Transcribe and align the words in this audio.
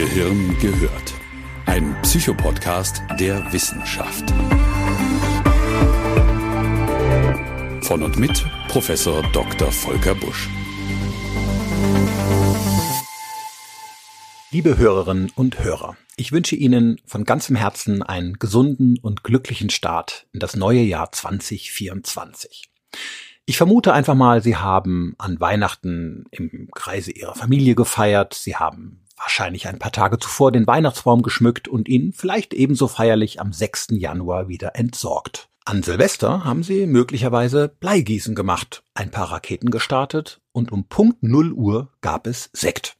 Gehirn 0.00 0.56
gehört. 0.60 1.12
Ein 1.66 1.94
Psychopodcast 2.00 3.02
der 3.18 3.52
Wissenschaft. 3.52 4.30
Von 7.84 8.02
und 8.02 8.18
mit 8.18 8.46
Professor 8.68 9.22
Dr. 9.34 9.70
Volker 9.70 10.14
Busch. 10.14 10.48
Liebe 14.50 14.78
Hörerinnen 14.78 15.32
und 15.34 15.62
Hörer, 15.62 15.98
ich 16.16 16.32
wünsche 16.32 16.56
Ihnen 16.56 16.98
von 17.04 17.24
ganzem 17.24 17.54
Herzen 17.54 18.02
einen 18.02 18.38
gesunden 18.38 18.98
und 19.02 19.22
glücklichen 19.22 19.68
Start 19.68 20.26
in 20.32 20.40
das 20.40 20.56
neue 20.56 20.80
Jahr 20.80 21.12
2024. 21.12 22.70
Ich 23.44 23.58
vermute 23.58 23.92
einfach 23.92 24.14
mal, 24.14 24.42
Sie 24.42 24.56
haben 24.56 25.14
an 25.18 25.40
Weihnachten 25.40 26.24
im 26.30 26.70
Kreise 26.74 27.10
Ihrer 27.10 27.34
Familie 27.34 27.74
gefeiert, 27.74 28.32
Sie 28.32 28.56
haben 28.56 29.04
wahrscheinlich 29.20 29.68
ein 29.68 29.78
paar 29.78 29.92
Tage 29.92 30.18
zuvor 30.18 30.50
den 30.50 30.66
Weihnachtsbaum 30.66 31.22
geschmückt 31.22 31.68
und 31.68 31.88
ihn 31.88 32.12
vielleicht 32.12 32.54
ebenso 32.54 32.88
feierlich 32.88 33.40
am 33.40 33.52
6. 33.52 33.88
Januar 33.90 34.48
wieder 34.48 34.76
entsorgt. 34.76 35.48
An 35.64 35.82
Silvester 35.82 36.44
haben 36.44 36.62
sie 36.62 36.86
möglicherweise 36.86 37.68
Bleigießen 37.68 38.34
gemacht, 38.34 38.82
ein 38.94 39.10
paar 39.10 39.30
Raketen 39.30 39.70
gestartet 39.70 40.40
und 40.52 40.72
um 40.72 40.84
Punkt 40.84 41.22
0 41.22 41.52
Uhr 41.52 41.92
gab 42.00 42.26
es 42.26 42.50
Sekt. 42.52 42.96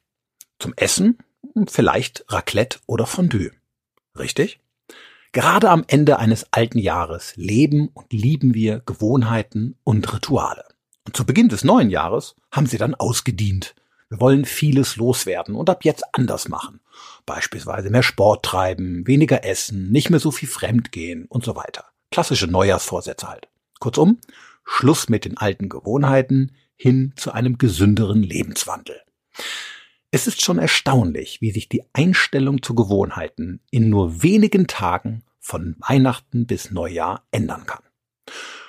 Zum 0.59 0.75
Essen 0.77 1.19
vielleicht 1.67 2.25
Raclette 2.29 2.79
oder 2.87 3.07
Fondue. 3.07 3.51
Richtig? 4.19 4.61
Gerade 5.33 5.71
am 5.71 5.85
Ende 5.87 6.19
eines 6.19 6.53
alten 6.53 6.79
Jahres 6.79 7.35
leben 7.37 7.89
und 7.89 8.13
lieben 8.13 8.55
wir 8.55 8.81
Gewohnheiten 8.81 9.77
und 9.85 10.13
Rituale. 10.13 10.65
Und 11.07 11.17
zu 11.17 11.25
Beginn 11.25 11.49
des 11.49 11.65
neuen 11.65 11.91
Jahres 11.91 12.37
haben 12.53 12.67
sie 12.67 12.79
dann 12.79 12.95
ausgedient. 12.95 13.75
Wir 14.11 14.21
wollen 14.21 14.45
vieles 14.45 14.97
loswerden 14.97 15.55
und 15.55 15.71
ab 15.71 15.85
jetzt 15.85 16.03
anders 16.13 16.49
machen. 16.49 16.81
Beispielsweise 17.27 17.91
mehr 17.91 18.03
Sport 18.03 18.45
treiben, 18.45 19.07
weniger 19.07 19.45
essen, 19.45 19.93
nicht 19.93 20.11
mehr 20.11 20.19
so 20.19 20.33
viel 20.33 20.49
fremd 20.49 20.91
gehen 20.91 21.27
und 21.27 21.45
so 21.45 21.55
weiter. 21.55 21.87
Klassische 22.11 22.49
Neujahrsvorsätze 22.49 23.29
halt. 23.29 23.49
Kurzum, 23.79 24.19
Schluss 24.65 25.09
mit 25.09 25.25
den 25.25 25.37
alten 25.37 25.69
Gewohnheiten 25.69 26.57
hin 26.75 27.13
zu 27.15 27.31
einem 27.31 27.57
gesünderen 27.57 28.25
Lebenswandel. 28.25 29.01
Es 30.11 30.27
ist 30.27 30.43
schon 30.43 30.59
erstaunlich, 30.59 31.41
wie 31.41 31.53
sich 31.53 31.69
die 31.69 31.85
Einstellung 31.93 32.65
zu 32.65 32.75
Gewohnheiten 32.75 33.61
in 33.71 33.91
nur 33.91 34.25
wenigen 34.25 34.67
Tagen 34.67 35.23
von 35.39 35.77
Weihnachten 35.79 36.49
bis 36.49 36.73
Neujahr 36.73 37.23
ändern 37.31 37.65
kann. 37.65 37.85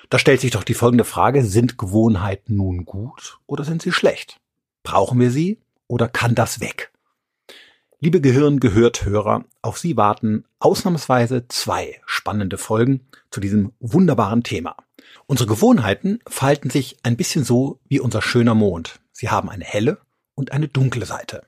Da 0.09 0.20
stellt 0.20 0.42
sich 0.42 0.52
doch 0.52 0.64
die 0.64 0.76
folgende 0.76 1.03
Frage, 1.03 1.44
sind 1.44 1.80
Gewohnheiten 1.80 2.58
nun 2.58 2.86
gut 2.86 3.39
oder 3.48 3.64
sind 3.64 3.81
sie 3.81 3.92
schlecht? 3.92 4.39
Brauchen 4.83 5.19
wir 5.19 5.31
sie 5.31 5.59
oder 5.87 6.07
kann 6.07 6.35
das 6.35 6.59
weg? 6.59 6.91
Liebe 7.99 8.19
Gehirn 8.19 8.59
gehört 8.59 9.05
Hörer, 9.05 9.45
auf 9.61 9.77
Sie 9.77 9.95
warten 9.95 10.45
ausnahmsweise 10.59 11.47
zwei 11.49 12.01
spannende 12.07 12.57
Folgen 12.57 13.02
zu 13.29 13.39
diesem 13.39 13.73
wunderbaren 13.79 14.41
Thema. 14.41 14.75
Unsere 15.27 15.47
Gewohnheiten 15.47 16.19
verhalten 16.27 16.71
sich 16.71 16.97
ein 17.03 17.15
bisschen 17.15 17.43
so 17.43 17.79
wie 17.87 17.99
unser 17.99 18.23
schöner 18.23 18.55
Mond. 18.55 18.99
Sie 19.11 19.29
haben 19.29 19.49
eine 19.49 19.65
helle 19.65 19.99
und 20.33 20.52
eine 20.52 20.67
dunkle 20.67 21.05
Seite. 21.05 21.43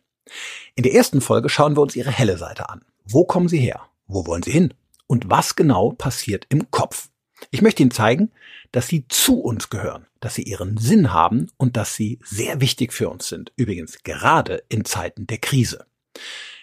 In 0.76 0.84
der 0.84 0.94
ersten 0.94 1.22
Folge 1.22 1.50
schauen 1.50 1.76
wir 1.76 1.82
uns 1.82 1.96
ihre 1.96 2.12
helle 2.12 2.38
Seite 2.38 2.70
an. 2.70 2.86
Wo 3.04 3.26
kommen 3.26 3.50
sie 3.50 3.60
her? 3.60 3.82
Wo 4.06 4.28
wollen 4.28 4.44
sie 4.44 4.52
hin? 4.52 4.74
Und 5.08 5.30
was 5.30 5.56
genau 5.56 5.92
passiert 5.92 6.46
im 6.50 6.70
Kopf? 6.70 7.10
Ich 7.52 7.62
möchte 7.62 7.82
Ihnen 7.84 7.92
zeigen, 7.92 8.32
dass 8.72 8.88
sie 8.88 9.08
zu 9.08 9.42
uns 9.42 9.70
gehören, 9.70 10.06
dass 10.24 10.36
sie 10.36 10.44
ihren 10.44 10.78
Sinn 10.78 11.12
haben 11.14 11.48
und 11.58 11.78
dass 11.78 11.96
sie 11.96 12.20
sehr 12.24 12.62
wichtig 12.62 12.94
für 12.94 13.10
uns 13.10 13.28
sind. 13.28 13.52
Übrigens 13.56 14.04
gerade 14.04 14.64
in 14.70 14.86
Zeiten 14.86 15.28
der 15.28 15.40
Krise. 15.40 15.86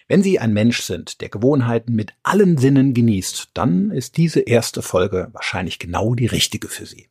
Wenn 0.07 0.23
Sie 0.23 0.39
ein 0.39 0.51
Mensch 0.51 0.81
sind, 0.81 1.21
der 1.21 1.29
Gewohnheiten 1.29 1.93
mit 1.93 2.13
allen 2.21 2.57
Sinnen 2.57 2.93
genießt, 2.93 3.51
dann 3.53 3.91
ist 3.91 4.17
diese 4.17 4.41
erste 4.41 4.81
Folge 4.81 5.29
wahrscheinlich 5.31 5.79
genau 5.79 6.15
die 6.15 6.25
richtige 6.25 6.67
für 6.67 6.85
Sie. 6.85 7.07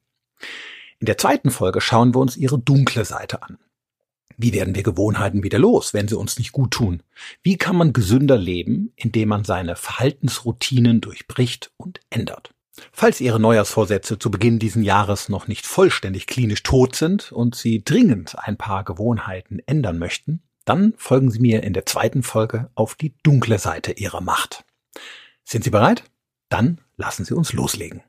In 0.98 1.06
der 1.06 1.16
zweiten 1.16 1.50
Folge 1.50 1.80
schauen 1.80 2.14
wir 2.14 2.18
uns 2.18 2.36
Ihre 2.36 2.58
dunkle 2.58 3.06
Seite 3.06 3.42
an. 3.42 3.56
Wie 4.36 4.52
werden 4.52 4.74
wir 4.74 4.82
Gewohnheiten 4.82 5.42
wieder 5.42 5.58
los, 5.58 5.94
wenn 5.94 6.08
sie 6.08 6.16
uns 6.16 6.38
nicht 6.38 6.52
gut 6.52 6.72
tun? 6.72 7.02
Wie 7.42 7.56
kann 7.56 7.76
man 7.76 7.92
gesünder 7.92 8.38
leben, 8.38 8.92
indem 8.96 9.30
man 9.30 9.44
seine 9.44 9.76
Verhaltensroutinen 9.76 11.00
durchbricht 11.00 11.72
und 11.76 12.00
ändert? 12.10 12.54
Falls 12.92 13.20
Ihre 13.20 13.40
Neujahrsvorsätze 13.40 14.18
zu 14.18 14.30
Beginn 14.30 14.58
diesen 14.58 14.82
Jahres 14.82 15.28
noch 15.28 15.48
nicht 15.48 15.66
vollständig 15.66 16.26
klinisch 16.26 16.62
tot 16.62 16.96
sind 16.96 17.32
und 17.32 17.54
Sie 17.54 17.82
dringend 17.84 18.38
ein 18.38 18.56
paar 18.56 18.84
Gewohnheiten 18.84 19.60
ändern 19.66 19.98
möchten, 19.98 20.42
dann 20.64 20.94
folgen 20.96 21.30
Sie 21.30 21.40
mir 21.40 21.62
in 21.62 21.72
der 21.72 21.86
zweiten 21.86 22.22
Folge 22.22 22.70
auf 22.74 22.94
die 22.94 23.14
dunkle 23.22 23.58
Seite 23.58 23.92
Ihrer 23.92 24.20
Macht. 24.20 24.64
Sind 25.44 25.64
Sie 25.64 25.70
bereit? 25.70 26.04
Dann 26.48 26.80
lassen 26.96 27.24
Sie 27.24 27.34
uns 27.34 27.52
loslegen. 27.52 28.02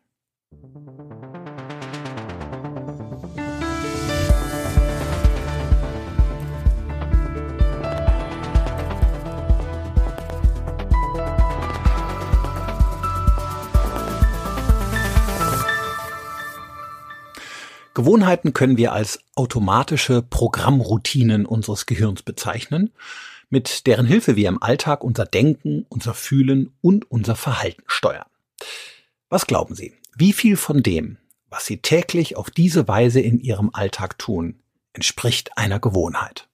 Gewohnheiten 17.94 18.54
können 18.54 18.78
wir 18.78 18.94
als 18.94 19.20
automatische 19.36 20.22
Programmroutinen 20.22 21.46
unseres 21.46 21.86
Gehirns 21.86 22.24
bezeichnen, 22.24 22.92
mit 23.50 23.86
deren 23.86 24.06
Hilfe 24.06 24.38
wir 24.38 24.48
im 24.48 24.64
Alltag 24.64 25.04
unser 25.04 25.26
Denken, 25.26 25.86
unser 25.90 26.14
Fühlen 26.14 26.74
und 26.80 27.12
unser 27.12 27.36
Verhalten 27.36 27.84
steuern. 27.88 28.28
Was 29.30 29.46
glauben 29.46 29.76
Sie? 29.76 29.94
Wie 30.16 30.32
viel 30.32 30.56
von 30.56 30.84
dem, 30.84 31.18
was 31.50 31.66
Sie 31.66 31.78
täglich 31.78 32.38
auf 32.38 32.50
diese 32.50 32.88
Weise 32.88 33.20
in 33.20 33.40
Ihrem 33.40 33.72
Alltag 33.74 34.18
tun, 34.18 34.62
entspricht 34.94 35.58
einer 35.58 35.80
Gewohnheit? 35.80 36.48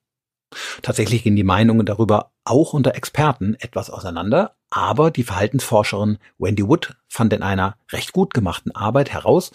Tatsächlich 0.82 1.24
gehen 1.24 1.36
die 1.36 1.44
Meinungen 1.44 1.86
darüber 1.86 2.32
auch 2.46 2.74
unter 2.74 2.96
Experten 2.96 3.56
etwas 3.60 3.92
auseinander, 3.92 4.56
aber 4.72 5.12
die 5.12 5.24
Verhaltensforscherin 5.24 6.18
Wendy 6.40 6.68
Wood 6.68 6.96
fand 7.08 7.34
in 7.34 7.44
einer 7.44 7.78
recht 7.92 8.14
gut 8.14 8.34
gemachten 8.34 8.74
Arbeit 8.74 9.12
heraus, 9.12 9.52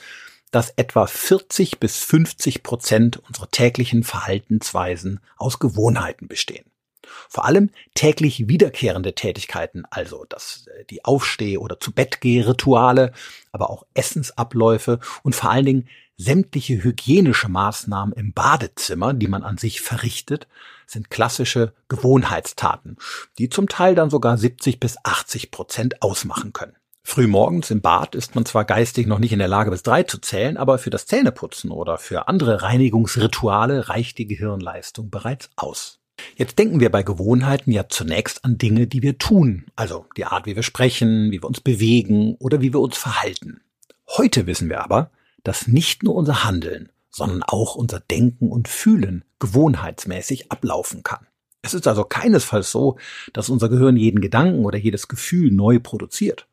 dass 0.53 0.71
etwa 0.77 1.07
40 1.09 1.81
bis 1.81 1.99
50 1.99 2.63
Prozent 2.63 3.17
unserer 3.17 3.51
täglichen 3.51 4.05
Verhaltensweisen 4.05 5.19
aus 5.37 5.59
Gewohnheiten 5.59 6.29
bestehen. 6.29 6.71
Vor 7.29 7.45
allem 7.45 7.71
täglich 7.95 8.49
wiederkehrende 8.49 9.15
Tätigkeiten, 9.15 9.85
also 9.91 10.25
das, 10.29 10.67
äh, 10.69 10.85
die 10.85 11.05
Aufsteh- 11.05 11.59
oder 11.59 11.81
zu 11.81 11.93
Bett 11.93 12.21
Rituale, 12.23 13.13
aber 13.51 13.71
auch 13.71 13.85
Essensabläufe 13.95 15.01
und 15.23 15.35
vor 15.35 15.51
allen 15.51 15.67
Dingen 15.67 15.89
sämtliche 16.17 16.83
hygienische 16.85 17.49
Maßnahmen 17.49 18.15
im 18.15 18.33
Badezimmer, 18.33 19.15
die 19.15 19.29
man 19.29 19.43
an 19.43 19.59
sich 19.59 19.81
verrichtet, 19.81 20.47
sind 20.87 21.11
klassische 21.11 21.73
Gewohnheitstaten, 21.89 22.97
die 23.39 23.49
zum 23.49 23.69
Teil 23.69 23.95
dann 23.95 24.11
sogar 24.11 24.37
70 24.37 24.79
bis 24.79 24.97
80 25.03 25.51
Prozent 25.51 26.03
ausmachen 26.03 26.53
können. 26.53 26.77
Frühmorgens 27.05 27.71
im 27.71 27.83
Bad 27.83 28.15
ist 28.15 28.35
man 28.35 28.47
zwar 28.47 28.65
geistig 28.65 29.07
noch 29.07 29.19
nicht 29.19 29.33
in 29.33 29.39
der 29.39 29.49
Lage, 29.49 29.71
bis 29.71 29.83
drei 29.83 30.03
zu 30.03 30.19
zählen, 30.19 30.57
aber 30.57 30.79
für 30.79 30.89
das 30.89 31.07
Zähneputzen 31.07 31.71
oder 31.71 31.99
für 31.99 32.27
andere 32.27 32.63
Reinigungsrituale 32.63 33.89
reicht 33.91 34.17
die 34.19 34.27
Gehirnleistung 34.27 35.11
bereits 35.11 35.51
aus. 35.57 35.99
Jetzt 36.37 36.59
denken 36.59 36.81
wir 36.81 36.91
bei 36.91 37.03
Gewohnheiten 37.03 37.71
ja 37.73 37.89
zunächst 37.89 38.45
an 38.45 38.57
Dinge, 38.57 38.87
die 38.87 39.03
wir 39.03 39.19
tun, 39.19 39.67
also 39.77 40.07
die 40.17 40.25
Art, 40.25 40.47
wie 40.47 40.57
wir 40.57 40.63
sprechen, 40.63 41.31
wie 41.31 41.43
wir 41.43 41.49
uns 41.49 41.61
bewegen 41.61 42.37
oder 42.39 42.63
wie 42.63 42.73
wir 42.73 42.81
uns 42.81 42.97
verhalten. 42.97 43.61
Heute 44.17 44.47
wissen 44.47 44.69
wir 44.71 44.83
aber, 44.83 45.11
dass 45.43 45.67
nicht 45.67 46.03
nur 46.03 46.15
unser 46.15 46.45
Handeln, 46.45 46.91
sondern 47.11 47.43
auch 47.43 47.75
unser 47.75 48.01
Denken 48.01 48.51
und 48.51 48.69
Fühlen 48.69 49.25
gewohnheitsmäßig 49.39 50.51
ablaufen 50.51 51.03
kann. 51.03 51.27
Es 51.61 51.75
ist 51.75 51.87
also 51.87 52.05
keinesfalls 52.05 52.71
so, 52.71 52.97
dass 53.33 53.51
unser 53.51 53.69
Gehirn 53.69 53.97
jeden 53.97 54.21
Gedanken 54.21 54.65
oder 54.65 54.79
jedes 54.79 55.09
Gefühl 55.09 55.51
neu 55.51 55.79
produziert 55.79 56.47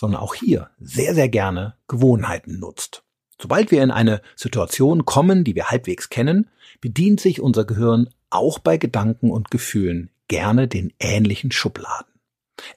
sondern 0.00 0.22
auch 0.22 0.34
hier 0.34 0.70
sehr, 0.80 1.14
sehr 1.14 1.28
gerne 1.28 1.74
Gewohnheiten 1.86 2.58
nutzt. 2.58 3.02
Sobald 3.38 3.70
wir 3.70 3.82
in 3.82 3.90
eine 3.90 4.22
Situation 4.34 5.04
kommen, 5.04 5.44
die 5.44 5.54
wir 5.54 5.66
halbwegs 5.66 6.08
kennen, 6.08 6.48
bedient 6.80 7.20
sich 7.20 7.42
unser 7.42 7.66
Gehirn 7.66 8.08
auch 8.30 8.58
bei 8.58 8.78
Gedanken 8.78 9.30
und 9.30 9.50
Gefühlen 9.50 10.08
gerne 10.26 10.68
den 10.68 10.94
ähnlichen 11.00 11.52
Schubladen. 11.52 12.06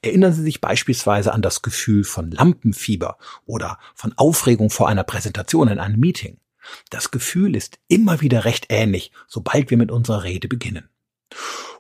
Erinnern 0.02 0.34
Sie 0.34 0.44
sich 0.44 0.60
beispielsweise 0.60 1.34
an 1.34 1.42
das 1.42 1.62
Gefühl 1.62 2.04
von 2.04 2.30
Lampenfieber 2.30 3.18
oder 3.46 3.80
von 3.96 4.14
Aufregung 4.18 4.70
vor 4.70 4.90
einer 4.90 5.04
Präsentation 5.04 5.70
in 5.70 5.80
einem 5.80 6.00
Meeting. 6.00 6.40
Das 6.90 7.10
Gefühl 7.12 7.56
ist 7.56 7.80
immer 7.88 8.20
wieder 8.20 8.44
recht 8.44 8.66
ähnlich, 8.68 9.14
sobald 9.28 9.70
wir 9.70 9.78
mit 9.78 9.92
unserer 9.92 10.24
Rede 10.24 10.50
beginnen. 10.50 10.90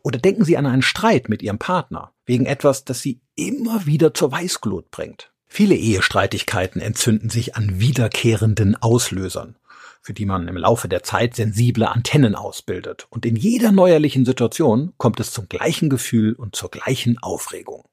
Oder 0.03 0.19
denken 0.19 0.45
Sie 0.45 0.55
an 0.57 0.65
einen 0.65 0.81
Streit 0.81 1.27
mit 1.27 1.41
Ihrem 1.41 1.59
Partner 1.59 2.13
wegen 2.25 2.45
etwas, 2.45 2.85
das 2.85 3.01
Sie 3.01 3.19
immer 3.35 3.85
wieder 3.85 4.13
zur 4.13 4.31
Weißglut 4.31 4.89
bringt. 4.89 5.32
Viele 5.55 5.75
Ehestreitigkeiten 5.75 6.81
entzünden 6.81 7.29
sich 7.29 7.55
an 7.55 7.79
wiederkehrenden 7.79 8.75
Auslösern. 8.75 9.55
für 10.01 10.13
die 10.15 10.25
man 10.25 10.47
im 10.47 10.57
Laufe 10.57 10.89
der 10.89 11.03
Zeit 11.03 11.35
sensible 11.35 11.87
Antennen 11.87 12.33
ausbildet. 12.35 13.05
Und 13.11 13.23
in 13.25 13.35
jeder 13.35 13.71
neuerlichen 13.71 14.25
Situation 14.25 14.93
kommt 14.97 15.19
es 15.19 15.31
zum 15.31 15.47
gleichen 15.47 15.89
Gefühl 15.89 16.33
und 16.33 16.55
zur 16.55 16.71
gleichen 16.71 17.19
Aufregung. 17.19 17.85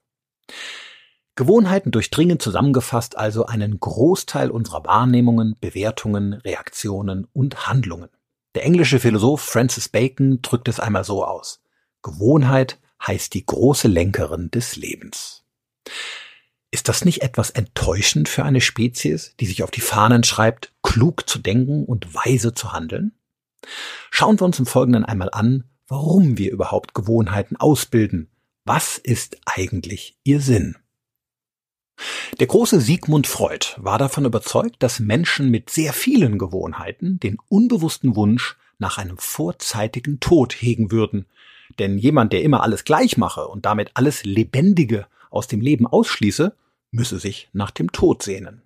Gewohnheiten 1.37 1.91
durchdringen 1.91 2.41
zusammengefasst 2.41 3.19
also 3.19 3.45
einen 3.45 3.79
Großteil 3.79 4.51
unserer 4.51 4.85
Wahrnehmungen, 4.87 5.55
Bewertungen, 5.61 6.33
Reaktionen 6.33 7.29
und 7.35 7.69
Handlungen. 7.69 8.09
Der 8.55 8.65
englische 8.65 8.99
Philosoph 9.01 9.43
Francis 9.43 9.91
Bacon 9.91 10.41
drückt 10.41 10.67
es 10.67 10.81
einmal 10.81 11.05
so 11.05 11.27
aus. 11.27 11.63
Gewohnheit 12.03 12.81
heißt 13.06 13.35
die 13.35 13.45
große 13.45 13.87
Lenkerin 13.87 14.51
des 14.51 14.77
Lebens. 14.77 15.40
Ist 16.72 16.88
das 16.88 17.05
nicht 17.05 17.22
etwas 17.22 17.50
enttäuschend 17.50 18.28
für 18.28 18.44
eine 18.44 18.61
Spezies, 18.61 19.34
die 19.40 19.46
sich 19.46 19.62
auf 19.62 19.70
die 19.70 19.81
Fahnen 19.81 20.22
schreibt, 20.22 20.72
klug 20.82 21.28
zu 21.28 21.40
denken 21.40 21.84
und 21.84 22.14
weise 22.14 22.55
zu 22.55 22.72
handeln? 22.72 23.12
Schauen 24.11 24.38
wir 24.38 24.44
uns 24.44 24.58
im 24.58 24.67
Folgenden 24.67 25.05
einmal 25.05 25.31
an, 25.32 25.64
warum 25.88 26.38
wir 26.38 26.52
überhaupt 26.52 26.94
Gewohnheiten 26.94 27.56
ausbilden. 27.56 28.28
Was 28.64 28.99
ist 28.99 29.38
eigentlich 29.46 30.17
ihr 30.22 30.40
Sinn? 30.40 30.76
Der 32.38 32.46
große 32.46 32.81
Sigmund 32.81 33.26
Freud 33.26 33.67
war 33.76 33.99
davon 33.99 34.25
überzeugt, 34.25 34.76
dass 34.82 35.00
Menschen 35.00 35.50
mit 35.50 35.70
sehr 35.70 35.93
vielen 35.93 36.38
Gewohnheiten 36.38 37.19
den 37.20 37.37
unbewussten 37.49 38.17
Wunsch 38.17 38.56
nach 38.78 38.96
einem 38.96 39.19
vorzeitigen 39.19 40.20
Tod 40.20 40.55
hegen 40.55 40.90
würden. 40.90 41.26
Denn 41.78 41.99
jemand, 41.99 42.32
der 42.32 42.43
immer 42.43 42.62
alles 42.62 42.84
gleich 42.84 43.17
mache 43.17 43.46
und 43.46 43.67
damit 43.67 43.90
alles 43.94 44.25
Lebendige 44.25 45.06
aus 45.31 45.47
dem 45.47 45.61
Leben 45.61 45.87
ausschließe, 45.87 46.55
müsse 46.91 47.19
sich 47.19 47.49
nach 47.53 47.71
dem 47.71 47.93
Tod 47.93 48.23
sehnen. 48.23 48.62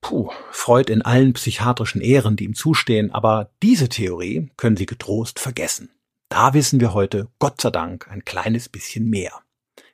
Puh, 0.00 0.30
Freud 0.50 0.92
in 0.92 1.02
allen 1.02 1.32
psychiatrischen 1.32 2.00
Ehren, 2.00 2.36
die 2.36 2.44
ihm 2.44 2.54
zustehen, 2.54 3.12
aber 3.12 3.50
diese 3.62 3.88
Theorie 3.88 4.50
können 4.56 4.76
Sie 4.76 4.86
getrost 4.86 5.38
vergessen. 5.38 5.90
Da 6.28 6.54
wissen 6.54 6.80
wir 6.80 6.92
heute, 6.92 7.28
Gott 7.38 7.60
sei 7.60 7.70
Dank, 7.70 8.08
ein 8.08 8.24
kleines 8.24 8.68
bisschen 8.68 9.08
mehr. 9.08 9.32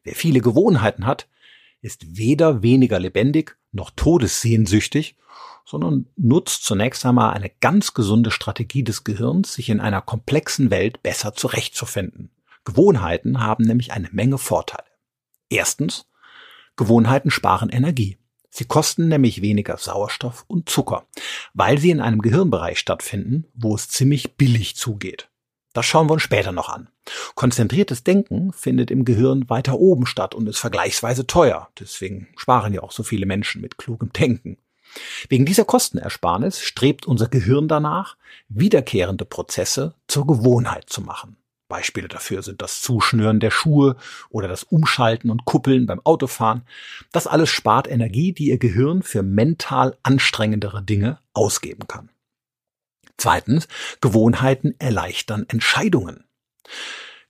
Wer 0.04 0.14
viele 0.14 0.40
Gewohnheiten 0.40 1.04
hat, 1.04 1.28
ist 1.82 2.16
weder 2.16 2.62
weniger 2.62 2.98
lebendig 2.98 3.56
noch 3.72 3.90
todessehnsüchtig, 3.90 5.16
sondern 5.64 6.06
nutzt 6.16 6.64
zunächst 6.64 7.04
einmal 7.04 7.34
eine 7.34 7.50
ganz 7.60 7.92
gesunde 7.92 8.30
Strategie 8.30 8.82
des 8.82 9.04
Gehirns, 9.04 9.52
sich 9.52 9.68
in 9.68 9.80
einer 9.80 10.00
komplexen 10.00 10.70
Welt 10.70 11.02
besser 11.02 11.34
zurechtzufinden. 11.34 12.30
Gewohnheiten 12.64 13.40
haben 13.40 13.64
nämlich 13.64 13.92
eine 13.92 14.08
Menge 14.10 14.38
Vorteile. 14.38 14.87
Erstens, 15.50 16.06
Gewohnheiten 16.76 17.30
sparen 17.30 17.70
Energie. 17.70 18.18
Sie 18.50 18.64
kosten 18.64 19.08
nämlich 19.08 19.42
weniger 19.42 19.76
Sauerstoff 19.76 20.44
und 20.48 20.68
Zucker, 20.68 21.06
weil 21.54 21.78
sie 21.78 21.90
in 21.90 22.00
einem 22.00 22.22
Gehirnbereich 22.22 22.78
stattfinden, 22.78 23.46
wo 23.54 23.74
es 23.74 23.88
ziemlich 23.88 24.36
billig 24.36 24.76
zugeht. 24.76 25.28
Das 25.74 25.86
schauen 25.86 26.08
wir 26.08 26.14
uns 26.14 26.22
später 26.22 26.50
noch 26.50 26.68
an. 26.68 26.88
Konzentriertes 27.34 28.02
Denken 28.02 28.52
findet 28.52 28.90
im 28.90 29.04
Gehirn 29.04 29.48
weiter 29.48 29.78
oben 29.78 30.06
statt 30.06 30.34
und 30.34 30.48
ist 30.48 30.58
vergleichsweise 30.58 31.26
teuer. 31.26 31.68
Deswegen 31.78 32.28
sparen 32.36 32.74
ja 32.74 32.82
auch 32.82 32.92
so 32.92 33.02
viele 33.02 33.26
Menschen 33.26 33.60
mit 33.60 33.78
klugem 33.78 34.12
Denken. 34.12 34.58
Wegen 35.28 35.44
dieser 35.44 35.64
Kostenersparnis 35.64 36.60
strebt 36.60 37.06
unser 37.06 37.28
Gehirn 37.28 37.68
danach, 37.68 38.16
wiederkehrende 38.48 39.24
Prozesse 39.24 39.94
zur 40.06 40.26
Gewohnheit 40.26 40.88
zu 40.88 41.02
machen. 41.02 41.36
Beispiele 41.68 42.08
dafür 42.08 42.42
sind 42.42 42.62
das 42.62 42.80
Zuschnüren 42.80 43.40
der 43.40 43.50
Schuhe 43.50 43.96
oder 44.30 44.48
das 44.48 44.64
Umschalten 44.64 45.30
und 45.30 45.44
Kuppeln 45.44 45.86
beim 45.86 46.00
Autofahren. 46.04 46.62
Das 47.12 47.26
alles 47.26 47.50
spart 47.50 47.88
Energie, 47.88 48.32
die 48.32 48.48
Ihr 48.48 48.58
Gehirn 48.58 49.02
für 49.02 49.22
mental 49.22 49.96
anstrengendere 50.02 50.82
Dinge 50.82 51.18
ausgeben 51.34 51.86
kann. 51.86 52.10
Zweitens, 53.16 53.68
Gewohnheiten 54.00 54.74
erleichtern 54.78 55.44
Entscheidungen. 55.48 56.24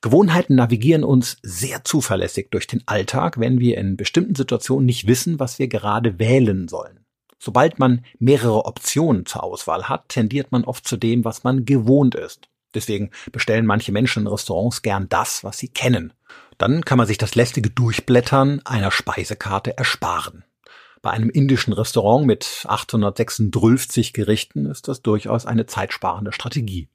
Gewohnheiten 0.01 0.55
navigieren 0.55 1.03
uns 1.03 1.39
sehr 1.43 1.83
zuverlässig 1.83 2.51
durch 2.51 2.69
den 2.69 2.87
Alltag, 2.87 3.41
wenn 3.41 3.59
wir 3.59 3.79
in 3.79 3.97
bestimmten 3.97 4.37
Situationen 4.37 4.87
nicht 4.87 5.09
wissen, 5.09 5.41
was 5.41 5.59
wir 5.59 5.67
gerade 5.67 6.19
wählen 6.21 6.69
sollen. 6.69 7.05
Sobald 7.41 7.79
man 7.79 8.05
mehrere 8.19 8.65
Optionen 8.65 9.27
zur 9.27 9.43
Auswahl 9.43 9.89
hat, 9.89 10.09
tendiert 10.09 10.53
man 10.53 10.65
oft 10.65 10.87
zu 10.87 10.97
dem, 10.97 11.25
was 11.25 11.43
man 11.43 11.65
gewohnt 11.65 12.15
ist. 12.15 12.49
Deswegen 12.75 13.11
bestellen 13.33 13.67
manche 13.67 13.93
Menschen 13.93 14.23
in 14.23 14.29
Restaurants 14.29 14.83
gern 14.83 15.09
das, 15.09 15.45
was 15.45 15.59
sie 15.59 15.69
kennen. 15.69 16.13
Dann 16.59 16.85
kann 16.85 16.99
man 16.99 17.07
sich 17.07 17.19
das 17.19 17.35
lästige 17.35 17.71
Durchblättern 17.71 18.61
einer 18.65 18.91
Speisekarte 18.91 19.77
ersparen. 19.77 20.45
Bei 21.01 21.11
einem 21.11 21.31
indischen 21.31 21.73
Restaurant 21.73 22.27
mit 22.27 22.65
836 22.67 24.13
Gerichten 24.13 24.67
ist 24.67 24.89
das 24.89 25.03
durchaus 25.03 25.47
eine 25.47 25.67
zeitsparende 25.67 26.33
Strategie. 26.33 26.89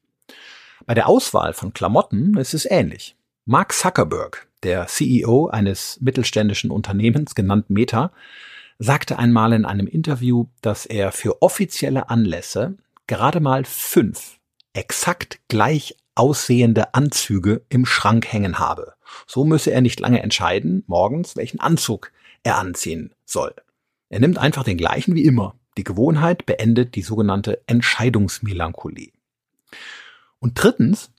Bei 0.85 0.93
der 0.93 1.07
Auswahl 1.07 1.53
von 1.53 1.73
Klamotten 1.73 2.37
ist 2.37 2.53
es 2.53 2.69
ähnlich. 2.69 3.15
Mark 3.45 3.73
Zuckerberg, 3.73 4.47
der 4.63 4.87
CEO 4.87 5.47
eines 5.47 5.99
mittelständischen 6.01 6.71
Unternehmens 6.71 7.35
genannt 7.35 7.69
Meta, 7.69 8.11
sagte 8.79 9.17
einmal 9.17 9.53
in 9.53 9.65
einem 9.65 9.87
Interview, 9.87 10.47
dass 10.61 10.85
er 10.85 11.11
für 11.11 11.41
offizielle 11.41 12.09
Anlässe 12.09 12.77
gerade 13.07 13.39
mal 13.39 13.63
fünf 13.63 14.39
exakt 14.73 15.39
gleich 15.47 15.95
aussehende 16.15 16.93
Anzüge 16.93 17.63
im 17.69 17.85
Schrank 17.85 18.31
hängen 18.31 18.59
habe. 18.59 18.93
So 19.25 19.45
müsse 19.45 19.71
er 19.71 19.81
nicht 19.81 19.99
lange 19.99 20.21
entscheiden, 20.21 20.83
morgens, 20.87 21.35
welchen 21.35 21.59
Anzug 21.59 22.11
er 22.43 22.57
anziehen 22.57 23.13
soll. 23.25 23.53
Er 24.09 24.19
nimmt 24.19 24.37
einfach 24.37 24.63
den 24.63 24.77
gleichen 24.77 25.15
wie 25.15 25.25
immer. 25.25 25.55
Die 25.77 25.83
Gewohnheit 25.83 26.45
beendet 26.45 26.95
die 26.95 27.01
sogenannte 27.01 27.63
Entscheidungsmelancholie. 27.67 29.11
Und 30.39 30.61
drittens, 30.61 31.09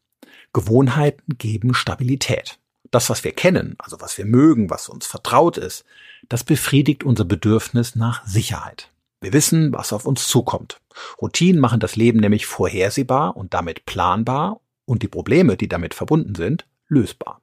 Gewohnheiten 0.53 1.37
geben 1.39 1.75
Stabilität. 1.75 2.59
Das, 2.91 3.11
was 3.11 3.25
wir 3.25 3.33
kennen, 3.33 3.75
also 3.79 4.01
was 4.01 4.17
wir 4.19 4.25
mögen, 4.25 4.71
was 4.71 4.89
uns 4.89 5.06
vertraut 5.06 5.56
ist, 5.56 5.85
das 6.29 6.45
befriedigt 6.45 7.03
unser 7.03 7.25
Bedürfnis 7.25 7.97
nach 7.97 8.25
Sicherheit. 8.25 8.93
Wir 9.25 9.32
wissen, 9.32 9.73
was 9.73 9.94
auf 9.94 10.05
uns 10.05 10.29
zukommt. 10.29 10.82
Routinen 11.19 11.59
machen 11.59 11.81
das 11.81 11.97
Leben 11.97 12.21
nämlich 12.21 12.44
vorhersehbar 12.44 13.38
und 13.38 13.55
damit 13.55 13.87
planbar 13.87 14.61
und 14.85 15.03
die 15.03 15.09
Probleme, 15.09 15.56
die 15.56 15.67
damit 15.67 15.94
verbunden 15.94 16.35
sind, 16.35 16.67
lösbar. 16.88 17.41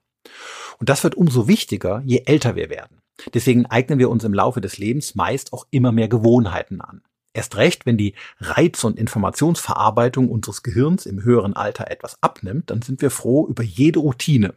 Und 0.77 0.89
das 0.89 1.03
wird 1.03 1.15
umso 1.15 1.47
wichtiger, 1.47 2.03
je 2.05 2.21
älter 2.27 2.55
wir 2.55 2.69
werden. 2.69 2.99
Deswegen 3.33 3.65
eignen 3.65 3.97
wir 3.97 4.11
uns 4.11 4.23
im 4.23 4.33
Laufe 4.35 4.61
des 4.61 4.77
Lebens 4.77 5.15
meist 5.15 5.53
auch 5.53 5.65
immer 5.71 5.91
mehr 5.91 6.07
Gewohnheiten 6.07 6.81
an. 6.81 7.01
Erst 7.33 7.57
recht, 7.57 7.87
wenn 7.87 7.97
die 7.97 8.13
Reiz- 8.39 8.83
und 8.83 8.99
Informationsverarbeitung 8.99 10.29
unseres 10.29 10.61
Gehirns 10.61 11.07
im 11.07 11.23
höheren 11.23 11.53
Alter 11.53 11.89
etwas 11.89 12.21
abnimmt, 12.21 12.69
dann 12.69 12.83
sind 12.83 13.01
wir 13.01 13.09
froh 13.09 13.47
über 13.47 13.63
jede 13.63 14.01
Routine. 14.01 14.53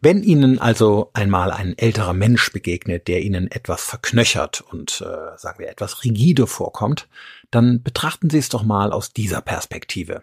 Wenn 0.00 0.22
Ihnen 0.22 0.58
also 0.58 1.10
einmal 1.12 1.52
ein 1.52 1.78
älterer 1.78 2.12
Mensch 2.12 2.52
begegnet, 2.52 3.06
der 3.06 3.22
Ihnen 3.22 3.50
etwas 3.50 3.84
verknöchert 3.84 4.60
und, 4.60 5.00
äh, 5.00 5.38
sagen 5.38 5.60
wir, 5.60 5.68
etwas 5.68 6.04
rigide 6.04 6.46
vorkommt, 6.46 7.08
dann 7.50 7.82
betrachten 7.82 8.28
Sie 8.28 8.38
es 8.38 8.48
doch 8.48 8.64
mal 8.64 8.92
aus 8.92 9.12
dieser 9.12 9.40
Perspektive. 9.40 10.22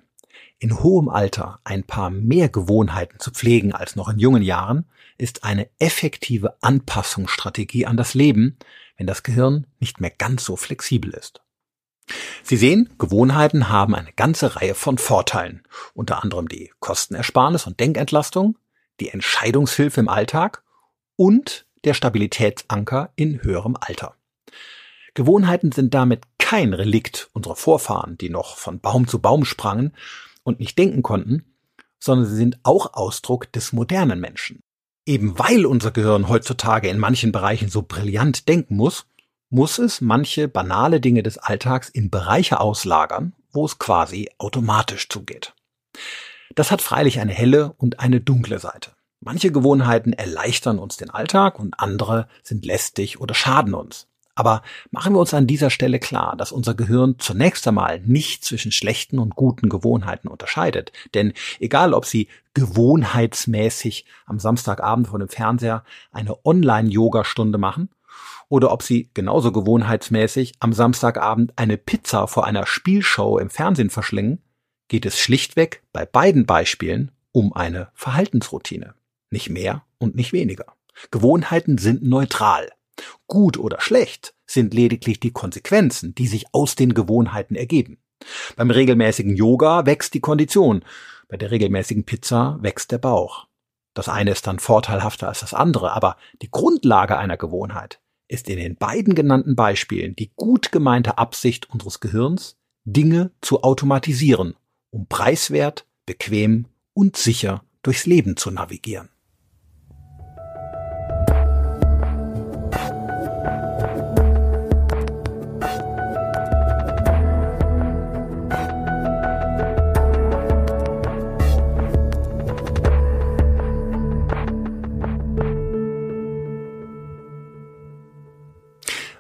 In 0.58 0.84
hohem 0.84 1.08
Alter 1.08 1.60
ein 1.64 1.84
paar 1.84 2.10
mehr 2.10 2.50
Gewohnheiten 2.50 3.20
zu 3.20 3.32
pflegen 3.32 3.74
als 3.74 3.96
noch 3.96 4.10
in 4.10 4.20
jungen 4.20 4.44
Jahren 4.44 4.86
ist 5.18 5.46
eine 5.46 5.70
effektive 5.80 6.56
Anpassungsstrategie 6.62 7.86
an 7.86 7.96
das 7.96 8.14
Leben, 8.14 8.58
wenn 8.98 9.08
das 9.08 9.24
Gehirn 9.24 9.68
nicht 9.80 10.02
mehr 10.02 10.10
ganz 10.12 10.44
so 10.44 10.58
flexibel 10.58 11.12
ist. 11.12 11.42
Sie 12.44 12.58
sehen, 12.58 12.90
Gewohnheiten 12.98 13.70
haben 13.70 13.96
eine 13.96 14.12
ganze 14.12 14.58
Reihe 14.58 14.76
von 14.76 14.98
Vorteilen, 14.98 15.64
unter 15.94 16.24
anderem 16.24 16.50
die 16.50 16.72
Kostenersparnis 16.80 17.68
und 17.68 17.80
Denkentlastung, 17.80 18.58
die 19.00 19.10
Entscheidungshilfe 19.10 20.00
im 20.00 20.10
Alltag 20.10 20.64
und 21.16 21.66
der 21.84 21.94
Stabilitätsanker 21.94 23.12
in 23.16 23.42
höherem 23.42 23.78
Alter. 23.80 24.16
Gewohnheiten 25.14 25.72
sind 25.72 25.94
damit 25.94 26.24
kein 26.38 26.74
Relikt 26.74 27.30
unserer 27.34 27.56
Vorfahren, 27.56 28.18
die 28.18 28.30
noch 28.30 28.58
von 28.58 28.80
Baum 28.80 29.08
zu 29.08 29.20
Baum 29.20 29.46
sprangen 29.46 29.94
und 30.44 30.60
nicht 30.60 30.78
denken 30.78 31.04
konnten, 31.04 31.46
sondern 32.00 32.28
sie 32.28 32.36
sind 32.36 32.60
auch 32.64 32.94
Ausdruck 32.94 33.52
des 33.52 33.74
modernen 33.74 34.20
Menschen. 34.20 34.62
Eben 35.06 35.38
weil 35.38 35.66
unser 35.66 35.92
Gehirn 35.92 36.30
heutzutage 36.30 36.88
in 36.90 37.00
manchen 37.00 37.32
Bereichen 37.32 37.70
so 37.70 37.82
brillant 37.82 38.48
denken 38.48 38.76
muss, 38.76 39.06
muss 39.50 39.80
es 39.80 40.02
manche 40.02 40.48
banale 40.48 41.02
Dinge 41.02 41.24
des 41.24 41.38
Alltags 41.38 41.90
in 41.90 42.10
Bereiche 42.10 42.60
auslagern, 42.60 43.34
wo 43.52 43.66
es 43.66 43.80
quasi 43.80 44.30
automatisch 44.38 45.10
zugeht. 45.10 45.54
Das 46.56 46.72
hat 46.72 46.82
freilich 46.82 47.20
eine 47.20 47.34
helle 47.34 47.74
und 47.78 48.00
eine 48.00 48.22
dunkle 48.22 48.60
Seite. 48.60 48.92
Manche 49.22 49.52
Gewohnheiten 49.52 50.14
erleichtern 50.14 50.80
uns 50.80 50.98
den 50.98 51.10
Alltag 51.10 51.60
und 51.60 51.80
andere 51.80 52.28
sind 52.42 52.66
lästig 52.66 53.20
oder 53.20 53.34
schaden 53.34 53.74
uns. 53.74 54.08
Aber 54.40 54.62
machen 54.90 55.14
wir 55.14 55.20
uns 55.20 55.34
an 55.34 55.48
dieser 55.48 55.70
Stelle 55.70 56.00
klar, 56.00 56.38
dass 56.38 56.54
unser 56.54 56.74
Gehirn 56.74 57.16
zunächst 57.20 57.68
einmal 57.68 58.00
nicht 58.00 58.46
zwischen 58.46 58.72
schlechten 58.72 59.20
und 59.20 59.36
guten 59.36 59.68
Gewohnheiten 59.68 60.30
unterscheidet. 60.30 60.94
Denn 61.14 61.34
egal, 61.60 61.94
ob 61.94 62.06
Sie 62.06 62.30
gewohnheitsmäßig 62.54 64.06
am 64.26 64.40
Samstagabend 64.40 65.10
vor 65.10 65.20
dem 65.20 65.28
Fernseher 65.28 65.84
eine 66.14 66.46
Online-Yoga-Stunde 66.46 67.58
machen 67.58 67.90
oder 68.48 68.72
ob 68.72 68.82
Sie 68.82 69.10
genauso 69.14 69.52
gewohnheitsmäßig 69.52 70.54
am 70.62 70.72
Samstagabend 70.72 71.52
eine 71.58 71.76
Pizza 71.76 72.28
vor 72.28 72.46
einer 72.46 72.66
Spielshow 72.66 73.40
im 73.40 73.50
Fernsehen 73.50 73.90
verschlingen, 73.90 74.42
geht 74.90 75.06
es 75.06 75.18
schlichtweg 75.18 75.82
bei 75.94 76.06
beiden 76.06 76.46
Beispielen 76.46 77.12
um 77.32 77.54
eine 77.54 77.90
Verhaltensroutine. 77.94 78.96
Nicht 79.32 79.50
mehr 79.50 79.86
und 79.98 80.16
nicht 80.16 80.34
weniger. 80.34 80.66
Gewohnheiten 81.12 81.78
sind 81.78 82.04
neutral. 82.04 82.70
Gut 83.28 83.58
oder 83.58 83.80
schlecht 83.80 84.34
sind 84.46 84.74
lediglich 84.74 85.20
die 85.20 85.32
Konsequenzen, 85.32 86.14
die 86.16 86.28
sich 86.28 86.48
aus 86.52 86.76
den 86.76 86.94
Gewohnheiten 86.94 87.56
ergeben. 87.56 88.00
Beim 88.58 88.72
regelmäßigen 88.72 89.36
Yoga 89.36 89.86
wächst 89.86 90.14
die 90.14 90.20
Kondition, 90.20 90.84
bei 91.30 91.38
der 91.38 91.52
regelmäßigen 91.52 92.04
Pizza 92.04 92.58
wächst 92.62 92.92
der 92.92 92.98
Bauch. 92.98 93.48
Das 93.94 94.10
eine 94.10 94.32
ist 94.32 94.48
dann 94.48 94.60
vorteilhafter 94.60 95.28
als 95.28 95.40
das 95.40 95.54
andere, 95.54 95.94
aber 95.94 96.18
die 96.42 96.52
Grundlage 96.52 97.18
einer 97.18 97.38
Gewohnheit 97.38 98.02
ist 98.28 98.50
in 98.50 98.58
den 98.58 98.76
beiden 98.76 99.16
genannten 99.16 99.56
Beispielen 99.56 100.16
die 100.16 100.32
gut 100.36 100.72
gemeinte 100.72 101.18
Absicht 101.18 101.70
unseres 101.70 102.00
Gehirns, 102.00 102.58
Dinge 102.86 103.32
zu 103.42 103.64
automatisieren, 103.64 104.56
um 104.92 105.08
preiswert, 105.08 105.86
bequem 106.06 106.66
und 106.94 107.18
sicher 107.18 107.64
durchs 107.84 108.06
Leben 108.06 108.38
zu 108.38 108.52
navigieren. 108.52 109.10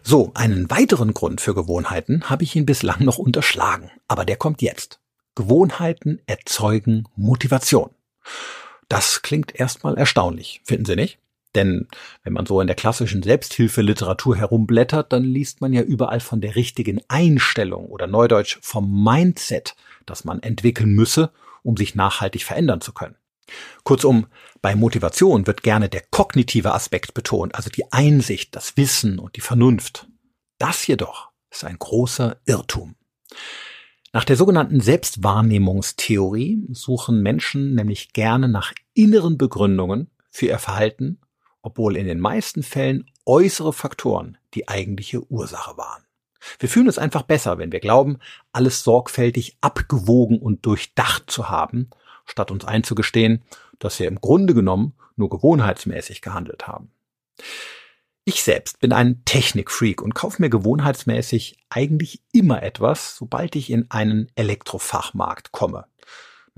So, 0.09 0.31
einen 0.33 0.71
weiteren 0.71 1.13
Grund 1.13 1.39
für 1.39 1.53
Gewohnheiten 1.53 2.31
habe 2.31 2.43
ich 2.43 2.55
Ihnen 2.55 2.65
bislang 2.65 3.03
noch 3.05 3.19
unterschlagen, 3.19 3.91
aber 4.07 4.25
der 4.25 4.37
kommt 4.37 4.63
jetzt. 4.63 4.99
Gewohnheiten 5.35 6.21
erzeugen 6.25 7.05
Motivation. 7.15 7.91
Das 8.87 9.21
klingt 9.21 9.55
erstmal 9.55 9.97
erstaunlich, 9.97 10.61
finden 10.65 10.85
Sie 10.85 10.95
nicht? 10.95 11.19
Denn 11.55 11.87
wenn 12.23 12.33
man 12.33 12.45
so 12.45 12.61
in 12.61 12.67
der 12.67 12.75
klassischen 12.75 13.23
Selbsthilfeliteratur 13.23 14.35
herumblättert, 14.35 15.11
dann 15.11 15.23
liest 15.23 15.61
man 15.61 15.73
ja 15.73 15.81
überall 15.81 16.19
von 16.19 16.41
der 16.41 16.55
richtigen 16.55 17.01
Einstellung 17.07 17.87
oder 17.87 18.05
neudeutsch 18.07 18.59
vom 18.61 19.03
Mindset, 19.03 19.75
das 20.05 20.25
man 20.25 20.43
entwickeln 20.43 20.91
müsse, 20.91 21.31
um 21.63 21.75
sich 21.75 21.95
nachhaltig 21.95 22.43
verändern 22.43 22.81
zu 22.81 22.93
können. 22.93 23.15
Kurzum, 23.83 24.27
bei 24.61 24.75
Motivation 24.75 25.47
wird 25.47 25.63
gerne 25.63 25.89
der 25.89 26.03
kognitive 26.11 26.73
Aspekt 26.73 27.15
betont, 27.15 27.55
also 27.55 27.71
die 27.71 27.91
Einsicht, 27.91 28.55
das 28.55 28.77
Wissen 28.77 29.17
und 29.17 29.35
die 29.35 29.41
Vernunft. 29.41 30.07
Das 30.59 30.85
jedoch 30.85 31.31
ist 31.49 31.63
ein 31.63 31.79
großer 31.79 32.37
Irrtum. 32.45 32.95
Nach 34.11 34.23
der 34.23 34.35
sogenannten 34.35 34.81
Selbstwahrnehmungstheorie 34.81 36.67
suchen 36.71 37.21
Menschen 37.21 37.75
nämlich 37.75 38.13
gerne 38.13 38.49
nach 38.49 38.73
inneren 38.93 39.37
Begründungen 39.37 40.09
für 40.31 40.47
ihr 40.47 40.59
Verhalten, 40.59 41.19
obwohl 41.61 41.95
in 41.95 42.07
den 42.07 42.19
meisten 42.19 42.63
Fällen 42.63 43.09
äußere 43.25 43.73
Faktoren 43.73 44.37
die 44.55 44.67
eigentliche 44.67 45.29
Ursache 45.31 45.77
waren. 45.77 46.03
Wir 46.57 46.69
fühlen 46.69 46.87
uns 46.87 46.97
einfach 46.97 47.23
besser, 47.23 47.57
wenn 47.57 47.71
wir 47.71 47.79
glauben, 47.81 48.17
alles 48.51 48.83
sorgfältig 48.83 49.57
abgewogen 49.61 50.39
und 50.39 50.65
durchdacht 50.65 51.29
zu 51.29 51.49
haben 51.49 51.89
statt 52.29 52.51
uns 52.51 52.65
einzugestehen, 52.65 53.43
dass 53.79 53.99
wir 53.99 54.07
im 54.07 54.21
Grunde 54.21 54.53
genommen 54.53 54.93
nur 55.15 55.29
gewohnheitsmäßig 55.29 56.21
gehandelt 56.21 56.67
haben. 56.67 56.91
Ich 58.25 58.43
selbst 58.43 58.79
bin 58.79 58.91
ein 58.91 59.23
Technikfreak 59.25 60.01
und 60.01 60.13
kaufe 60.13 60.41
mir 60.41 60.49
gewohnheitsmäßig 60.49 61.57
eigentlich 61.69 62.21
immer 62.31 62.61
etwas, 62.61 63.15
sobald 63.15 63.55
ich 63.55 63.69
in 63.69 63.89
einen 63.89 64.29
Elektrofachmarkt 64.35 65.51
komme. 65.51 65.85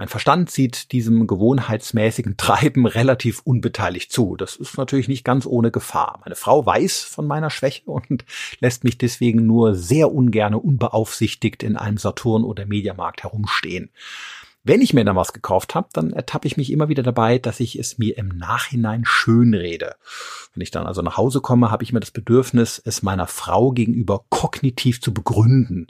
Mein 0.01 0.07
Verstand 0.07 0.49
sieht 0.49 0.93
diesem 0.93 1.27
gewohnheitsmäßigen 1.27 2.35
Treiben 2.35 2.87
relativ 2.87 3.41
unbeteiligt 3.43 4.11
zu. 4.11 4.35
Das 4.35 4.55
ist 4.55 4.75
natürlich 4.75 5.07
nicht 5.07 5.23
ganz 5.23 5.45
ohne 5.45 5.69
Gefahr. 5.69 6.19
Meine 6.23 6.35
Frau 6.35 6.65
weiß 6.65 7.03
von 7.03 7.27
meiner 7.27 7.51
Schwäche 7.51 7.83
und 7.85 8.25
lässt 8.59 8.83
mich 8.83 8.97
deswegen 8.97 9.45
nur 9.45 9.75
sehr 9.75 10.11
ungerne 10.11 10.57
unbeaufsichtigt 10.57 11.61
in 11.61 11.77
einem 11.77 11.97
Saturn 11.97 12.43
oder 12.43 12.65
Mediamarkt 12.65 13.21
herumstehen. 13.21 13.91
Wenn 14.63 14.81
ich 14.81 14.93
mir 14.93 15.03
dann 15.03 15.15
was 15.15 15.33
gekauft 15.33 15.73
habe, 15.73 15.89
dann 15.93 16.13
ertappe 16.13 16.45
ich 16.45 16.55
mich 16.55 16.71
immer 16.71 16.87
wieder 16.87 17.01
dabei, 17.01 17.39
dass 17.39 17.59
ich 17.59 17.79
es 17.79 17.97
mir 17.97 18.17
im 18.17 18.27
Nachhinein 18.27 19.05
schönrede. 19.05 19.95
Wenn 20.53 20.61
ich 20.61 20.69
dann 20.69 20.85
also 20.85 21.01
nach 21.01 21.17
Hause 21.17 21.41
komme, 21.41 21.71
habe 21.71 21.83
ich 21.83 21.93
mir 21.93 21.99
das 21.99 22.11
Bedürfnis, 22.11 22.79
es 22.83 23.01
meiner 23.01 23.25
Frau 23.25 23.71
gegenüber 23.71 24.23
kognitiv 24.29 25.01
zu 25.01 25.13
begründen, 25.13 25.87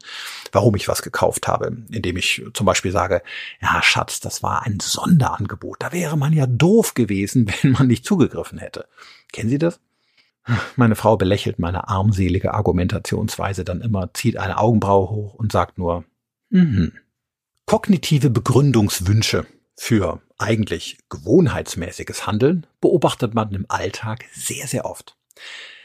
warum 0.53 0.75
ich 0.75 0.87
was 0.87 1.01
gekauft 1.01 1.49
habe. 1.49 1.77
Indem 1.91 2.15
ich 2.15 2.43
zum 2.53 2.65
Beispiel 2.65 2.91
sage, 2.91 3.23
ja 3.61 3.81
Schatz, 3.83 4.21
das 4.21 4.41
war 4.41 4.65
ein 4.65 4.79
Sonderangebot. 4.79 5.77
Da 5.79 5.91
wäre 5.91 6.17
man 6.17 6.31
ja 6.31 6.47
doof 6.47 6.93
gewesen, 6.93 7.51
wenn 7.61 7.71
man 7.71 7.87
nicht 7.87 8.05
zugegriffen 8.05 8.57
hätte. 8.57 8.87
Kennen 9.33 9.49
Sie 9.49 9.57
das? 9.57 9.81
Meine 10.75 10.95
Frau 10.95 11.17
belächelt 11.17 11.59
meine 11.59 11.89
armselige 11.89 12.53
Argumentationsweise 12.53 13.63
dann 13.63 13.81
immer, 13.81 14.13
zieht 14.13 14.37
eine 14.37 14.57
Augenbraue 14.57 15.09
hoch 15.09 15.33
und 15.35 15.51
sagt 15.51 15.77
nur, 15.77 16.03
mhm. 16.49 16.93
Kognitive 17.71 18.29
Begründungswünsche 18.29 19.47
für 19.77 20.21
eigentlich 20.37 20.97
gewohnheitsmäßiges 21.07 22.27
Handeln 22.27 22.67
beobachtet 22.81 23.33
man 23.33 23.53
im 23.53 23.65
Alltag 23.69 24.25
sehr, 24.33 24.67
sehr 24.67 24.83
oft. 24.83 25.15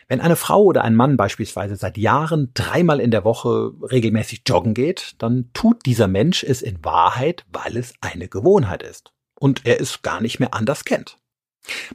Wenn 0.09 0.21
eine 0.21 0.35
Frau 0.35 0.65
oder 0.65 0.83
ein 0.83 0.97
Mann 0.97 1.17
beispielsweise 1.17 1.77
seit 1.77 1.97
Jahren 1.97 2.51
dreimal 2.55 2.99
in 2.99 3.13
der 3.13 3.23
Woche 3.23 3.71
regelmäßig 3.83 4.43
joggen 4.49 4.75
geht, 4.75 5.15
dann 5.19 5.51
tut 5.55 5.87
dieser 5.87 6.09
Mensch 6.09 6.43
es 6.43 6.61
in 6.61 6.85
Wahrheit, 6.85 7.47
weil 7.53 7.77
es 7.77 7.95
eine 8.01 8.27
Gewohnheit 8.27 8.83
ist 8.83 9.13
und 9.39 9.65
er 9.65 9.81
es 9.81 10.03
gar 10.03 10.21
nicht 10.21 10.41
mehr 10.41 10.55
anders 10.55 10.85
kennt. 10.85 11.19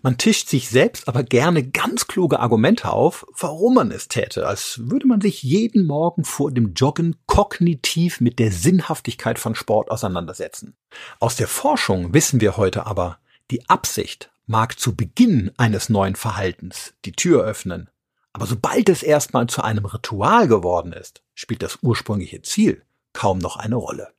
Man 0.01 0.17
tischt 0.17 0.49
sich 0.49 0.69
selbst 0.69 1.07
aber 1.07 1.23
gerne 1.23 1.63
ganz 1.63 2.07
kluge 2.07 2.39
Argumente 2.39 2.91
auf, 2.91 3.25
warum 3.37 3.75
man 3.75 3.91
es 3.91 4.07
täte, 4.07 4.47
als 4.47 4.81
würde 4.83 5.07
man 5.07 5.21
sich 5.21 5.43
jeden 5.43 5.85
Morgen 5.85 6.23
vor 6.23 6.51
dem 6.51 6.73
Joggen 6.73 7.15
kognitiv 7.25 8.21
mit 8.21 8.39
der 8.39 8.51
Sinnhaftigkeit 8.51 9.39
von 9.39 9.55
Sport 9.55 9.91
auseinandersetzen. 9.91 10.75
Aus 11.19 11.35
der 11.35 11.47
Forschung 11.47 12.13
wissen 12.13 12.41
wir 12.41 12.57
heute 12.57 12.85
aber, 12.85 13.19
die 13.49 13.67
Absicht 13.69 14.31
mag 14.45 14.79
zu 14.79 14.95
Beginn 14.95 15.51
eines 15.57 15.89
neuen 15.89 16.15
Verhaltens 16.15 16.93
die 17.05 17.13
Tür 17.13 17.43
öffnen, 17.43 17.89
aber 18.33 18.45
sobald 18.45 18.89
es 18.89 19.03
erstmal 19.03 19.47
zu 19.47 19.61
einem 19.61 19.85
Ritual 19.85 20.47
geworden 20.47 20.93
ist, 20.93 21.21
spielt 21.33 21.63
das 21.63 21.79
ursprüngliche 21.81 22.41
Ziel 22.41 22.83
kaum 23.13 23.39
noch 23.39 23.57
eine 23.57 23.75
Rolle. 23.75 24.13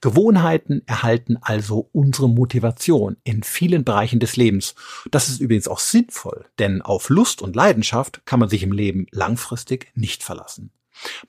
Gewohnheiten 0.00 0.82
erhalten 0.86 1.36
also 1.40 1.88
unsere 1.92 2.28
Motivation 2.28 3.16
in 3.24 3.42
vielen 3.42 3.84
Bereichen 3.84 4.20
des 4.20 4.36
Lebens. 4.36 4.74
Das 5.10 5.28
ist 5.28 5.40
übrigens 5.40 5.68
auch 5.68 5.78
sinnvoll, 5.78 6.46
denn 6.58 6.82
auf 6.82 7.08
Lust 7.08 7.42
und 7.42 7.56
Leidenschaft 7.56 8.24
kann 8.24 8.40
man 8.40 8.48
sich 8.48 8.62
im 8.62 8.72
Leben 8.72 9.06
langfristig 9.10 9.92
nicht 9.94 10.22
verlassen. 10.22 10.70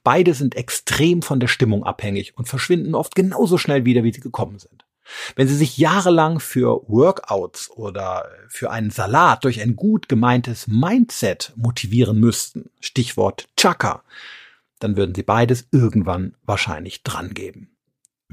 Beide 0.03 0.33
sind 0.33 0.55
extrem 0.55 1.21
von 1.21 1.39
der 1.39 1.47
Stimmung 1.47 1.83
abhängig 1.83 2.37
und 2.37 2.47
verschwinden 2.47 2.95
oft 2.95 3.15
genauso 3.15 3.57
schnell 3.57 3.85
wieder, 3.85 4.03
wie 4.03 4.13
sie 4.13 4.21
gekommen 4.21 4.59
sind. 4.59 4.85
Wenn 5.35 5.49
Sie 5.49 5.55
sich 5.55 5.77
jahrelang 5.77 6.39
für 6.39 6.81
Workouts 6.87 7.69
oder 7.71 8.29
für 8.47 8.71
einen 8.71 8.89
Salat 8.89 9.43
durch 9.43 9.61
ein 9.61 9.75
gut 9.75 10.07
gemeintes 10.07 10.67
Mindset 10.67 11.51
motivieren 11.55 12.19
müssten, 12.19 12.69
Stichwort 12.79 13.49
Chaka, 13.57 14.03
dann 14.79 14.95
würden 14.95 15.13
Sie 15.13 15.23
beides 15.23 15.67
irgendwann 15.71 16.35
wahrscheinlich 16.45 17.03
drangeben. 17.03 17.72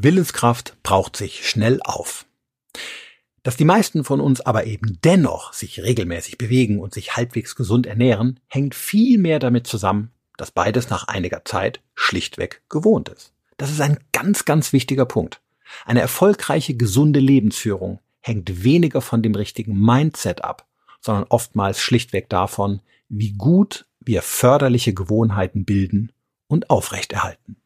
Willenskraft 0.02 0.76
braucht 0.82 1.16
sich 1.16 1.48
schnell 1.48 1.80
auf. 1.84 2.26
Dass 3.42 3.56
die 3.56 3.64
meisten 3.64 4.04
von 4.04 4.20
uns 4.20 4.40
aber 4.40 4.64
eben 4.64 4.98
dennoch 5.04 5.52
sich 5.52 5.82
regelmäßig 5.82 6.38
bewegen 6.38 6.78
und 6.78 6.92
sich 6.92 7.16
halbwegs 7.16 7.54
gesund 7.54 7.86
ernähren, 7.86 8.40
hängt 8.48 8.74
viel 8.74 9.18
mehr 9.18 9.38
damit 9.38 9.66
zusammen, 9.66 10.10
dass 10.36 10.50
beides 10.50 10.90
nach 10.90 11.08
einiger 11.08 11.44
Zeit 11.44 11.80
schlichtweg 11.94 12.62
gewohnt 12.68 13.08
ist. 13.08 13.32
Das 13.56 13.70
ist 13.70 13.80
ein 13.80 13.98
ganz, 14.12 14.44
ganz 14.44 14.72
wichtiger 14.72 15.06
Punkt. 15.06 15.40
Eine 15.84 16.00
erfolgreiche, 16.00 16.74
gesunde 16.74 17.20
Lebensführung 17.20 18.00
hängt 18.20 18.64
weniger 18.64 19.00
von 19.00 19.22
dem 19.22 19.34
richtigen 19.34 19.78
Mindset 19.78 20.44
ab, 20.44 20.66
sondern 21.00 21.24
oftmals 21.28 21.80
schlichtweg 21.80 22.28
davon, 22.28 22.80
wie 23.08 23.32
gut 23.32 23.86
wir 24.00 24.22
förderliche 24.22 24.94
Gewohnheiten 24.94 25.64
bilden 25.64 26.12
und 26.46 26.70
aufrechterhalten. 26.70 27.56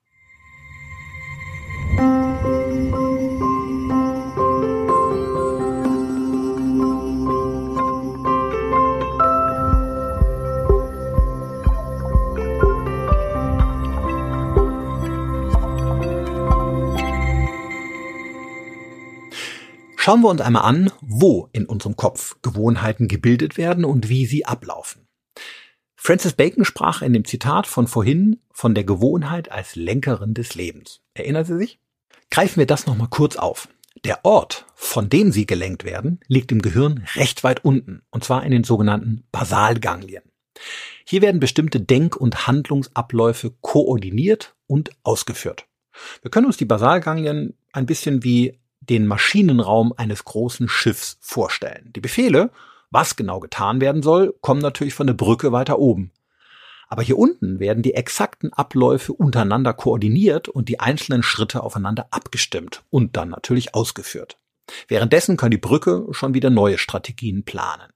Schauen 20.04 20.20
wir 20.20 20.28
uns 20.28 20.42
einmal 20.42 20.64
an, 20.64 20.92
wo 21.00 21.48
in 21.52 21.64
unserem 21.64 21.96
Kopf 21.96 22.36
Gewohnheiten 22.42 23.08
gebildet 23.08 23.56
werden 23.56 23.86
und 23.86 24.10
wie 24.10 24.26
sie 24.26 24.44
ablaufen. 24.44 25.08
Francis 25.96 26.34
Bacon 26.34 26.66
sprach 26.66 27.00
in 27.00 27.14
dem 27.14 27.24
Zitat 27.24 27.66
von 27.66 27.86
vorhin 27.86 28.38
von 28.52 28.74
der 28.74 28.84
Gewohnheit 28.84 29.50
als 29.50 29.76
Lenkerin 29.76 30.34
des 30.34 30.56
Lebens. 30.56 31.00
Erinnern 31.14 31.46
Sie 31.46 31.56
sich? 31.56 31.80
Greifen 32.30 32.58
wir 32.58 32.66
das 32.66 32.84
nochmal 32.84 33.08
kurz 33.08 33.36
auf. 33.36 33.66
Der 34.04 34.26
Ort, 34.26 34.66
von 34.74 35.08
dem 35.08 35.32
sie 35.32 35.46
gelenkt 35.46 35.84
werden, 35.84 36.20
liegt 36.28 36.52
im 36.52 36.60
Gehirn 36.60 37.06
recht 37.14 37.42
weit 37.42 37.64
unten, 37.64 38.02
und 38.10 38.24
zwar 38.24 38.44
in 38.44 38.50
den 38.50 38.64
sogenannten 38.64 39.24
Basalganglien. 39.32 40.24
Hier 41.06 41.22
werden 41.22 41.40
bestimmte 41.40 41.80
Denk- 41.80 42.16
und 42.16 42.46
Handlungsabläufe 42.46 43.54
koordiniert 43.62 44.54
und 44.66 44.90
ausgeführt. 45.02 45.64
Wir 46.20 46.30
können 46.30 46.44
uns 46.44 46.58
die 46.58 46.66
Basalganglien 46.66 47.56
ein 47.72 47.86
bisschen 47.86 48.22
wie 48.22 48.58
den 48.88 49.06
Maschinenraum 49.06 49.92
eines 49.96 50.24
großen 50.24 50.68
Schiffs 50.68 51.18
vorstellen. 51.20 51.90
Die 51.94 52.00
Befehle, 52.00 52.50
was 52.90 53.16
genau 53.16 53.40
getan 53.40 53.80
werden 53.80 54.02
soll, 54.02 54.34
kommen 54.40 54.60
natürlich 54.60 54.94
von 54.94 55.06
der 55.06 55.14
Brücke 55.14 55.52
weiter 55.52 55.78
oben. 55.78 56.12
Aber 56.88 57.02
hier 57.02 57.18
unten 57.18 57.58
werden 57.58 57.82
die 57.82 57.94
exakten 57.94 58.52
Abläufe 58.52 59.12
untereinander 59.12 59.72
koordiniert 59.72 60.48
und 60.48 60.68
die 60.68 60.80
einzelnen 60.80 61.22
Schritte 61.22 61.62
aufeinander 61.62 62.06
abgestimmt 62.10 62.84
und 62.90 63.16
dann 63.16 63.30
natürlich 63.30 63.74
ausgeführt. 63.74 64.38
Währenddessen 64.88 65.36
kann 65.36 65.50
die 65.50 65.58
Brücke 65.58 66.06
schon 66.12 66.34
wieder 66.34 66.50
neue 66.50 66.78
Strategien 66.78 67.44
planen. 67.44 67.92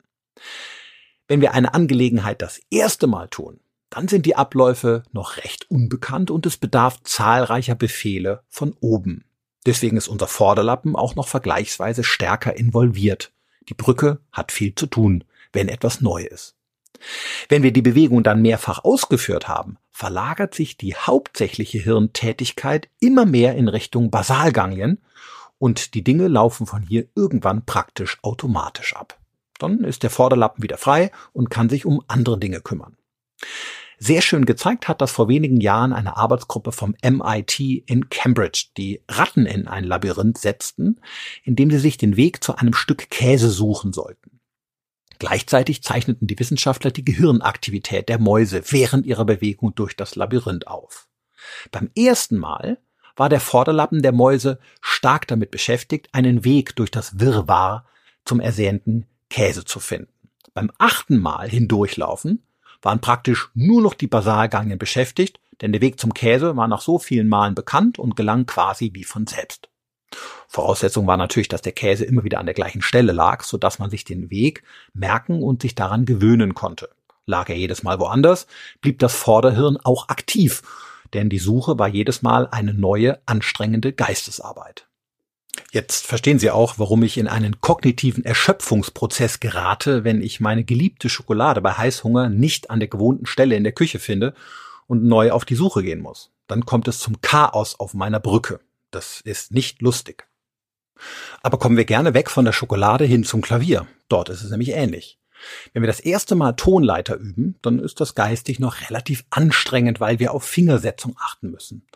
Wenn 1.27 1.41
wir 1.41 1.53
eine 1.53 1.75
Angelegenheit 1.75 2.43
das 2.43 2.61
erste 2.71 3.07
Mal 3.07 3.29
tun, 3.29 3.61
dann 3.91 4.09
sind 4.09 4.27
die 4.27 4.37
Abläufe 4.37 5.03
noch 5.13 5.37
recht 5.39 5.71
unbekannt 5.71 6.31
und 6.31 6.47
es 6.47 6.57
bedarf 6.57 7.03
zahlreicher 7.03 7.75
Befehle 7.75 8.43
von 8.49 8.75
oben. 8.81 9.25
Deswegen 9.67 9.97
ist 9.97 10.09
unser 10.09 10.29
Vorderlappen 10.29 10.97
auch 10.97 11.15
noch 11.15 11.29
vergleichsweise 11.29 12.05
stärker 12.05 12.57
involviert. 12.57 13.33
Die 13.69 13.75
Brücke 13.75 14.21
hat 14.33 14.53
viel 14.53 14.75
zu 14.75 14.87
tun, 14.87 15.25
wenn 15.53 15.69
etwas 15.69 16.01
neu 16.01 16.23
ist. 16.23 16.57
Wenn 17.49 17.63
wir 17.63 17.73
die 17.73 17.83
Bewegung 17.83 18.23
dann 18.23 18.43
mehrfach 18.43 18.85
ausgeführt 18.85 19.47
haben, 19.47 19.79
verlagert 19.93 20.55
sich 20.55 20.77
die 20.77 20.95
hauptsächliche 20.95 21.79
Hirntätigkeit 21.79 22.89
immer 23.01 23.27
mehr 23.27 23.55
in 23.55 23.69
Richtung 23.69 24.11
Basalganglien 24.11 25.03
und 25.59 25.95
die 25.95 26.05
Dinge 26.05 26.29
laufen 26.29 26.67
von 26.67 26.83
hier 26.83 27.07
irgendwann 27.15 27.65
praktisch 27.65 28.19
automatisch 28.23 28.95
ab. 28.97 29.19
Dann 29.59 29.85
ist 29.85 30.03
der 30.03 30.11
Vorderlappen 30.11 30.63
wieder 30.63 30.79
frei 30.79 31.11
und 31.33 31.51
kann 31.51 31.69
sich 31.69 31.85
um 31.85 32.03
andere 32.07 32.39
Dinge 32.39 32.61
kümmern. 32.61 32.97
Sehr 34.01 34.23
schön 34.23 34.45
gezeigt 34.45 34.87
hat 34.87 35.01
das 35.01 35.11
vor 35.11 35.29
wenigen 35.29 35.61
Jahren 35.61 35.93
eine 35.93 36.17
Arbeitsgruppe 36.17 36.71
vom 36.71 36.95
MIT 37.03 37.59
in 37.59 38.09
Cambridge, 38.09 38.67
die 38.77 39.03
Ratten 39.09 39.45
in 39.45 39.67
ein 39.67 39.83
Labyrinth 39.83 40.39
setzten, 40.39 41.01
in 41.43 41.57
dem 41.57 41.69
sie 41.71 41.81
sich 41.81 41.97
den 41.97 42.17
Weg 42.17 42.45
zu 42.45 42.55
einem 42.55 42.75
Stück 42.75 43.11
Käse 43.11 43.51
suchen 43.51 43.93
sollten. 43.93 44.39
Gleichzeitig 45.19 45.83
zeichneten 45.83 46.29
die 46.29 46.39
Wissenschaftler 46.39 46.93
die 46.93 47.05
Gehirnaktivität 47.05 48.09
der 48.09 48.21
Mäuse 48.21 48.63
während 48.69 49.05
ihrer 49.05 49.25
Bewegung 49.25 49.75
durch 49.75 49.97
das 49.97 50.15
Labyrinth 50.15 50.69
auf. 50.69 51.09
Beim 51.73 51.91
ersten 51.97 52.39
Mal 52.39 52.79
war 53.17 53.29
der 53.29 53.41
Vorderlappen 53.41 54.03
der 54.03 54.13
Mäuse 54.13 54.61
stark 54.81 55.27
damit 55.27 55.51
beschäftigt, 55.51 56.09
einen 56.13 56.45
Weg 56.45 56.77
durch 56.77 56.93
das 56.93 57.19
Wirrwarr 57.19 57.85
zum 58.25 58.39
ersehnten 58.39 59.07
Käse 59.29 59.65
zu 59.65 59.81
finden. 59.81 60.13
Beim 60.55 60.71
achten 60.79 61.19
Mal 61.19 61.49
hindurchlaufen 61.49 62.45
waren 62.83 63.01
praktisch 63.01 63.51
nur 63.55 63.83
noch 63.83 63.95
die 63.95 64.07
Basalganglien 64.07 64.79
beschäftigt, 64.79 65.41
denn 65.61 65.73
der 65.73 65.81
Weg 65.81 65.99
zum 65.99 66.15
Käse 66.15 66.57
war 66.57 66.69
nach 66.69 66.81
so 66.81 66.99
vielen 66.99 67.29
Malen 67.29 67.55
bekannt 67.55 67.99
und 67.99 68.17
gelang 68.17 68.47
quasi 68.47 68.91
wie 68.95 69.05
von 69.05 69.27
selbst. 69.27 69.69
Voraussetzung 70.47 71.07
war 71.07 71.17
natürlich, 71.17 71.49
dass 71.49 71.63
der 71.63 71.73
Käse 71.73 72.05
immer 72.05 72.25
wieder 72.25 72.39
an 72.39 72.47
der 72.47 72.55
gleichen 72.55 72.81
Stelle 72.81 73.13
lag, 73.13 73.43
so 73.43 73.59
dass 73.59 73.79
man 73.79 73.91
sich 73.91 74.05
den 74.05 74.31
Weg 74.31 74.63
merken 74.95 75.43
und 75.43 75.63
sich 75.63 75.75
daran 75.75 76.07
gewöhnen 76.07 76.55
konnte. 76.55 76.89
Lag 77.27 77.51
er 77.51 77.57
jedes 77.57 77.83
Mal 77.83 78.01
woanders, 78.01 78.47
blieb 78.81 78.99
das 79.01 79.15
Vorderhirn 79.15 79.77
auch 79.77 80.09
aktiv, 80.09 80.63
denn 81.13 81.29
die 81.29 81.39
Suche 81.39 81.79
war 81.79 81.89
jedes 81.89 82.23
Mal 82.23 82.49
eine 82.51 82.73
neue, 82.73 83.21
anstrengende 83.27 83.93
Geistesarbeit. 83.93 84.88
Jetzt 85.71 86.07
verstehen 86.07 86.39
Sie 86.39 86.51
auch, 86.51 86.79
warum 86.79 87.03
ich 87.03 87.19
in 87.19 87.27
einen 87.29 87.61
kognitiven 87.61 88.25
Erschöpfungsprozess 88.25 89.39
gerate, 89.39 90.03
wenn 90.03 90.23
ich 90.23 90.41
meine 90.41 90.65
geliebte 90.65 91.11
Schokolade 91.11 91.61
bei 91.61 91.73
Heißhunger 91.73 92.31
nicht 92.31 92.71
an 92.71 92.81
der 92.81 92.89
gewohnten 92.89 93.27
Stelle 93.27 93.55
in 93.55 93.65
der 93.65 93.73
Küche 93.73 93.99
finde 93.99 94.35
und 94.87 95.05
neu 95.05 95.31
auf 95.31 95.45
die 95.45 95.57
Suche 95.57 95.83
gehen 95.83 96.01
muss. 96.01 96.31
Dann 96.47 96.65
kommt 96.65 96.89
es 96.89 97.01
zum 97.01 97.21
Chaos 97.21 97.79
auf 97.79 97.93
meiner 97.93 98.19
Brücke. 98.19 98.61
Das 98.91 99.21
ist 99.21 99.53
nicht 99.53 99.83
lustig. 99.83 100.27
Aber 101.43 101.59
kommen 101.59 101.77
wir 101.77 101.85
gerne 101.85 102.15
weg 102.15 102.31
von 102.31 102.47
der 102.47 102.53
Schokolade 102.53 103.05
hin 103.05 103.23
zum 103.23 103.43
Klavier. 103.43 103.87
Dort 104.09 104.31
ist 104.31 104.43
es 104.43 104.51
nämlich 104.51 104.71
ähnlich. 104.71 105.19
Wenn 105.73 105.83
wir 105.83 105.87
das 105.87 106.01
erste 106.01 106.35
Mal 106.35 106.55
Tonleiter 106.55 107.17
üben, 107.17 107.57
dann 107.61 107.79
ist 107.79 108.01
das 108.01 108.15
geistig 108.15 108.59
noch 108.59 108.89
relativ 108.89 109.25
anstrengend, 109.31 110.01
weil 110.01 110.19
wir 110.19 110.33
auf 110.33 110.45
Fingersetzung 110.45 111.15
achten 111.21 111.51
müssen. 111.51 111.87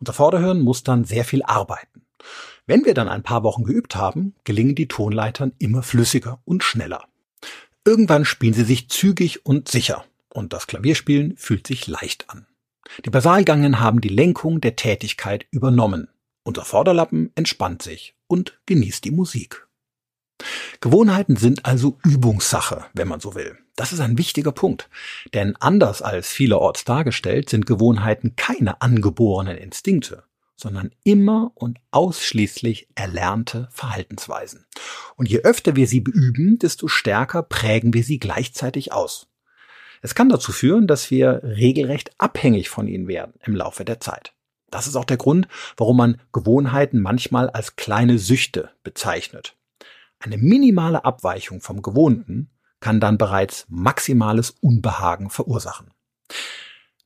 Unser 0.00 0.12
Vorderhirn 0.12 0.60
muss 0.60 0.82
dann 0.82 1.04
sehr 1.04 1.24
viel 1.24 1.42
arbeiten. 1.44 2.04
Wenn 2.66 2.84
wir 2.84 2.94
dann 2.94 3.08
ein 3.08 3.22
paar 3.22 3.42
Wochen 3.42 3.64
geübt 3.64 3.96
haben, 3.96 4.34
gelingen 4.44 4.74
die 4.74 4.88
Tonleitern 4.88 5.52
immer 5.58 5.82
flüssiger 5.82 6.40
und 6.44 6.62
schneller. 6.62 7.08
Irgendwann 7.84 8.24
spielen 8.24 8.54
sie 8.54 8.64
sich 8.64 8.88
zügig 8.88 9.44
und 9.44 9.68
sicher 9.68 10.04
und 10.28 10.52
das 10.52 10.66
Klavierspielen 10.66 11.36
fühlt 11.36 11.66
sich 11.66 11.86
leicht 11.86 12.30
an. 12.30 12.46
Die 13.04 13.10
Basalgangen 13.10 13.80
haben 13.80 14.00
die 14.00 14.08
Lenkung 14.08 14.60
der 14.60 14.76
Tätigkeit 14.76 15.46
übernommen. 15.50 16.08
Unser 16.44 16.64
Vorderlappen 16.64 17.32
entspannt 17.34 17.82
sich 17.82 18.14
und 18.26 18.60
genießt 18.66 19.04
die 19.04 19.10
Musik. 19.10 19.66
Gewohnheiten 20.80 21.36
sind 21.36 21.64
also 21.64 21.98
Übungssache, 22.04 22.84
wenn 22.94 23.08
man 23.08 23.20
so 23.20 23.34
will. 23.34 23.58
Das 23.76 23.92
ist 23.92 24.00
ein 24.00 24.18
wichtiger 24.18 24.52
Punkt. 24.52 24.88
Denn 25.32 25.56
anders 25.56 26.02
als 26.02 26.28
vielerorts 26.28 26.84
dargestellt 26.84 27.48
sind 27.48 27.66
Gewohnheiten 27.66 28.36
keine 28.36 28.82
angeborenen 28.82 29.56
Instinkte, 29.56 30.24
sondern 30.62 30.92
immer 31.04 31.50
und 31.54 31.78
ausschließlich 31.90 32.88
erlernte 32.94 33.68
Verhaltensweisen. 33.72 34.64
Und 35.16 35.28
je 35.28 35.40
öfter 35.40 35.76
wir 35.76 35.88
sie 35.88 36.00
beüben, 36.00 36.58
desto 36.58 36.88
stärker 36.88 37.42
prägen 37.42 37.92
wir 37.92 38.04
sie 38.04 38.18
gleichzeitig 38.18 38.92
aus. 38.92 39.28
Es 40.00 40.14
kann 40.14 40.28
dazu 40.28 40.52
führen, 40.52 40.86
dass 40.86 41.10
wir 41.10 41.42
regelrecht 41.42 42.12
abhängig 42.18 42.70
von 42.70 42.88
ihnen 42.88 43.08
werden 43.08 43.34
im 43.44 43.54
Laufe 43.54 43.84
der 43.84 44.00
Zeit. 44.00 44.34
Das 44.70 44.86
ist 44.86 44.96
auch 44.96 45.04
der 45.04 45.16
Grund, 45.16 45.48
warum 45.76 45.96
man 45.96 46.20
Gewohnheiten 46.32 47.00
manchmal 47.00 47.50
als 47.50 47.76
kleine 47.76 48.18
Süchte 48.18 48.70
bezeichnet. 48.82 49.56
Eine 50.18 50.38
minimale 50.38 51.04
Abweichung 51.04 51.60
vom 51.60 51.82
Gewohnten 51.82 52.50
kann 52.80 53.00
dann 53.00 53.18
bereits 53.18 53.66
maximales 53.68 54.50
Unbehagen 54.60 55.28
verursachen. 55.28 55.90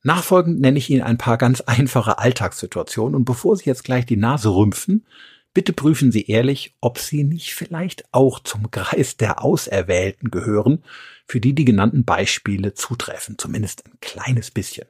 Nachfolgend 0.03 0.59
nenne 0.59 0.77
ich 0.77 0.89
Ihnen 0.89 1.03
ein 1.03 1.17
paar 1.17 1.37
ganz 1.37 1.61
einfache 1.61 2.19
Alltagssituationen 2.19 3.15
und 3.15 3.25
bevor 3.25 3.55
Sie 3.55 3.65
jetzt 3.65 3.83
gleich 3.83 4.05
die 4.05 4.17
Nase 4.17 4.49
rümpfen, 4.49 5.05
bitte 5.53 5.73
prüfen 5.73 6.11
Sie 6.11 6.27
ehrlich, 6.27 6.75
ob 6.81 6.99
Sie 6.99 7.23
nicht 7.23 7.55
vielleicht 7.55 8.05
auch 8.13 8.39
zum 8.39 8.69
Kreis 8.71 9.17
der 9.17 9.43
Auserwählten 9.43 10.29
gehören, 10.29 10.83
für 11.25 11.39
die 11.39 11.53
die 11.53 11.65
genannten 11.65 12.05
Beispiele 12.05 12.73
zutreffen, 12.73 13.37
zumindest 13.37 13.85
ein 13.85 13.97
kleines 13.99 14.51
bisschen. 14.51 14.87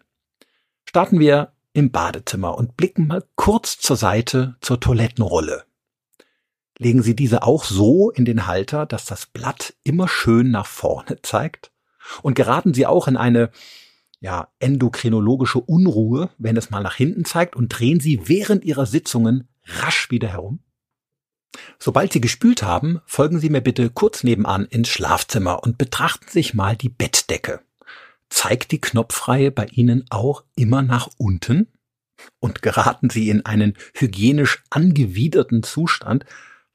Starten 0.85 1.19
wir 1.19 1.53
im 1.73 1.91
Badezimmer 1.91 2.57
und 2.57 2.75
blicken 2.75 3.07
mal 3.07 3.23
kurz 3.35 3.77
zur 3.77 3.97
Seite 3.97 4.55
zur 4.61 4.79
Toilettenrolle. 4.79 5.63
Legen 6.79 7.01
Sie 7.01 7.15
diese 7.15 7.43
auch 7.43 7.63
so 7.63 8.11
in 8.11 8.25
den 8.25 8.45
Halter, 8.45 8.85
dass 8.85 9.05
das 9.05 9.25
Blatt 9.25 9.73
immer 9.83 10.07
schön 10.07 10.51
nach 10.51 10.65
vorne 10.65 11.21
zeigt? 11.21 11.71
Und 12.21 12.35
geraten 12.35 12.73
Sie 12.73 12.85
auch 12.85 13.07
in 13.07 13.17
eine 13.17 13.51
ja, 14.19 14.49
endokrinologische 14.59 15.59
Unruhe, 15.59 16.29
wenn 16.37 16.57
es 16.57 16.69
mal 16.69 16.81
nach 16.81 16.95
hinten 16.95 17.25
zeigt 17.25 17.55
und 17.55 17.69
drehen 17.69 17.99
Sie 17.99 18.27
während 18.27 18.63
Ihrer 18.65 18.85
Sitzungen 18.85 19.47
rasch 19.65 20.09
wieder 20.09 20.29
herum? 20.29 20.59
Sobald 21.79 22.13
Sie 22.13 22.21
gespült 22.21 22.63
haben, 22.63 23.01
folgen 23.05 23.39
Sie 23.39 23.49
mir 23.49 23.61
bitte 23.61 23.89
kurz 23.89 24.23
nebenan 24.23 24.65
ins 24.65 24.89
Schlafzimmer 24.89 25.63
und 25.63 25.77
betrachten 25.77 26.29
sich 26.29 26.53
mal 26.53 26.75
die 26.75 26.89
Bettdecke. 26.89 27.61
Zeigt 28.29 28.71
die 28.71 28.81
Knopfreihe 28.81 29.51
bei 29.51 29.67
Ihnen 29.67 30.05
auch 30.09 30.43
immer 30.55 30.81
nach 30.81 31.09
unten? 31.17 31.67
Und 32.39 32.61
geraten 32.61 33.09
Sie 33.09 33.29
in 33.29 33.45
einen 33.45 33.75
hygienisch 33.93 34.63
angewiderten 34.69 35.63
Zustand, 35.63 36.25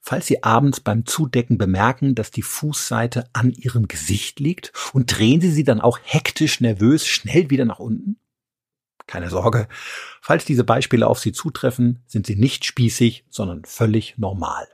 falls 0.02 0.26
Sie 0.26 0.42
abends 0.42 0.80
beim 0.80 1.06
Zudecken 1.06 1.56
bemerken, 1.56 2.14
dass 2.14 2.30
die 2.30 2.42
Fußseite 2.42 3.28
an 3.32 3.52
Ihrem 3.52 3.88
Gesicht 3.88 4.40
liegt 4.40 4.72
und 4.92 5.06
drehen 5.06 5.40
Sie 5.40 5.50
sie 5.50 5.64
dann 5.64 5.80
auch 5.80 5.98
hektisch 6.02 6.60
nervös 6.60 7.06
schnell 7.06 7.48
wieder 7.48 7.64
nach 7.64 7.78
unten? 7.78 8.18
Keine 9.06 9.30
Sorge, 9.30 9.68
falls 10.20 10.44
diese 10.44 10.64
Beispiele 10.64 11.06
auf 11.06 11.18
Sie 11.18 11.32
zutreffen, 11.32 12.02
sind 12.06 12.26
sie 12.26 12.36
nicht 12.36 12.64
spießig, 12.64 13.24
sondern 13.30 13.64
völlig 13.64 14.18
normal. 14.18 14.68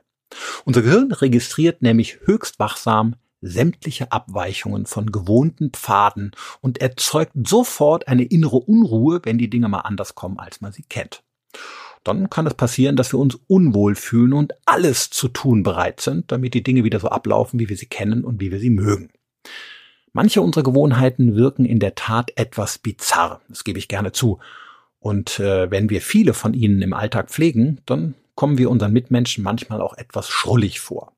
Unser 0.65 0.81
Gehirn 0.81 1.11
registriert 1.11 1.81
nämlich 1.81 2.19
höchst 2.25 2.59
wachsam 2.59 3.15
sämtliche 3.41 4.11
Abweichungen 4.11 4.85
von 4.85 5.11
gewohnten 5.11 5.71
Pfaden 5.71 6.31
und 6.59 6.81
erzeugt 6.81 7.31
sofort 7.47 8.07
eine 8.07 8.25
innere 8.25 8.57
Unruhe, 8.57 9.21
wenn 9.23 9.37
die 9.37 9.49
Dinge 9.49 9.69
mal 9.69 9.79
anders 9.79 10.13
kommen, 10.13 10.39
als 10.39 10.59
man 10.59 10.73
sie 10.73 10.83
kennt 10.83 11.23
dann 12.03 12.29
kann 12.29 12.47
es 12.47 12.53
passieren, 12.53 12.95
dass 12.95 13.13
wir 13.13 13.19
uns 13.19 13.37
unwohl 13.47 13.95
fühlen 13.95 14.33
und 14.33 14.53
alles 14.65 15.09
zu 15.09 15.27
tun 15.27 15.63
bereit 15.63 16.01
sind, 16.01 16.31
damit 16.31 16.53
die 16.53 16.63
Dinge 16.63 16.83
wieder 16.83 16.99
so 16.99 17.09
ablaufen, 17.09 17.59
wie 17.59 17.69
wir 17.69 17.77
sie 17.77 17.87
kennen 17.87 18.23
und 18.23 18.39
wie 18.39 18.51
wir 18.51 18.59
sie 18.59 18.69
mögen. 18.69 19.09
Manche 20.11 20.41
unserer 20.41 20.63
Gewohnheiten 20.63 21.35
wirken 21.35 21.65
in 21.65 21.79
der 21.79 21.95
Tat 21.95 22.31
etwas 22.35 22.79
bizarr, 22.79 23.41
das 23.47 23.63
gebe 23.63 23.79
ich 23.79 23.87
gerne 23.87 24.11
zu. 24.11 24.39
Und 24.99 25.39
äh, 25.39 25.69
wenn 25.71 25.89
wir 25.89 26.01
viele 26.01 26.33
von 26.33 26.53
ihnen 26.53 26.81
im 26.81 26.93
Alltag 26.93 27.29
pflegen, 27.29 27.81
dann 27.85 28.15
kommen 28.35 28.57
wir 28.57 28.69
unseren 28.69 28.91
Mitmenschen 28.91 29.43
manchmal 29.43 29.81
auch 29.81 29.93
etwas 29.97 30.29
schrullig 30.29 30.79
vor. 30.79 31.13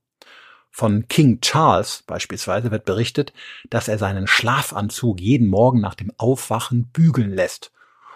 Von 0.70 1.08
King 1.08 1.42
Charles 1.42 2.04
beispielsweise 2.08 2.72
wird 2.72 2.86
berichtet, 2.86 3.34
dass 3.70 3.88
er 3.88 3.98
seinen 3.98 4.28
Schlafanzug 4.28 5.20
jeden 5.20 5.48
Morgen 5.48 5.82
nach 5.82 5.96
dem 5.96 6.12
Aufwachen 6.18 6.90
bügeln 6.92 7.32
lässt 7.32 7.72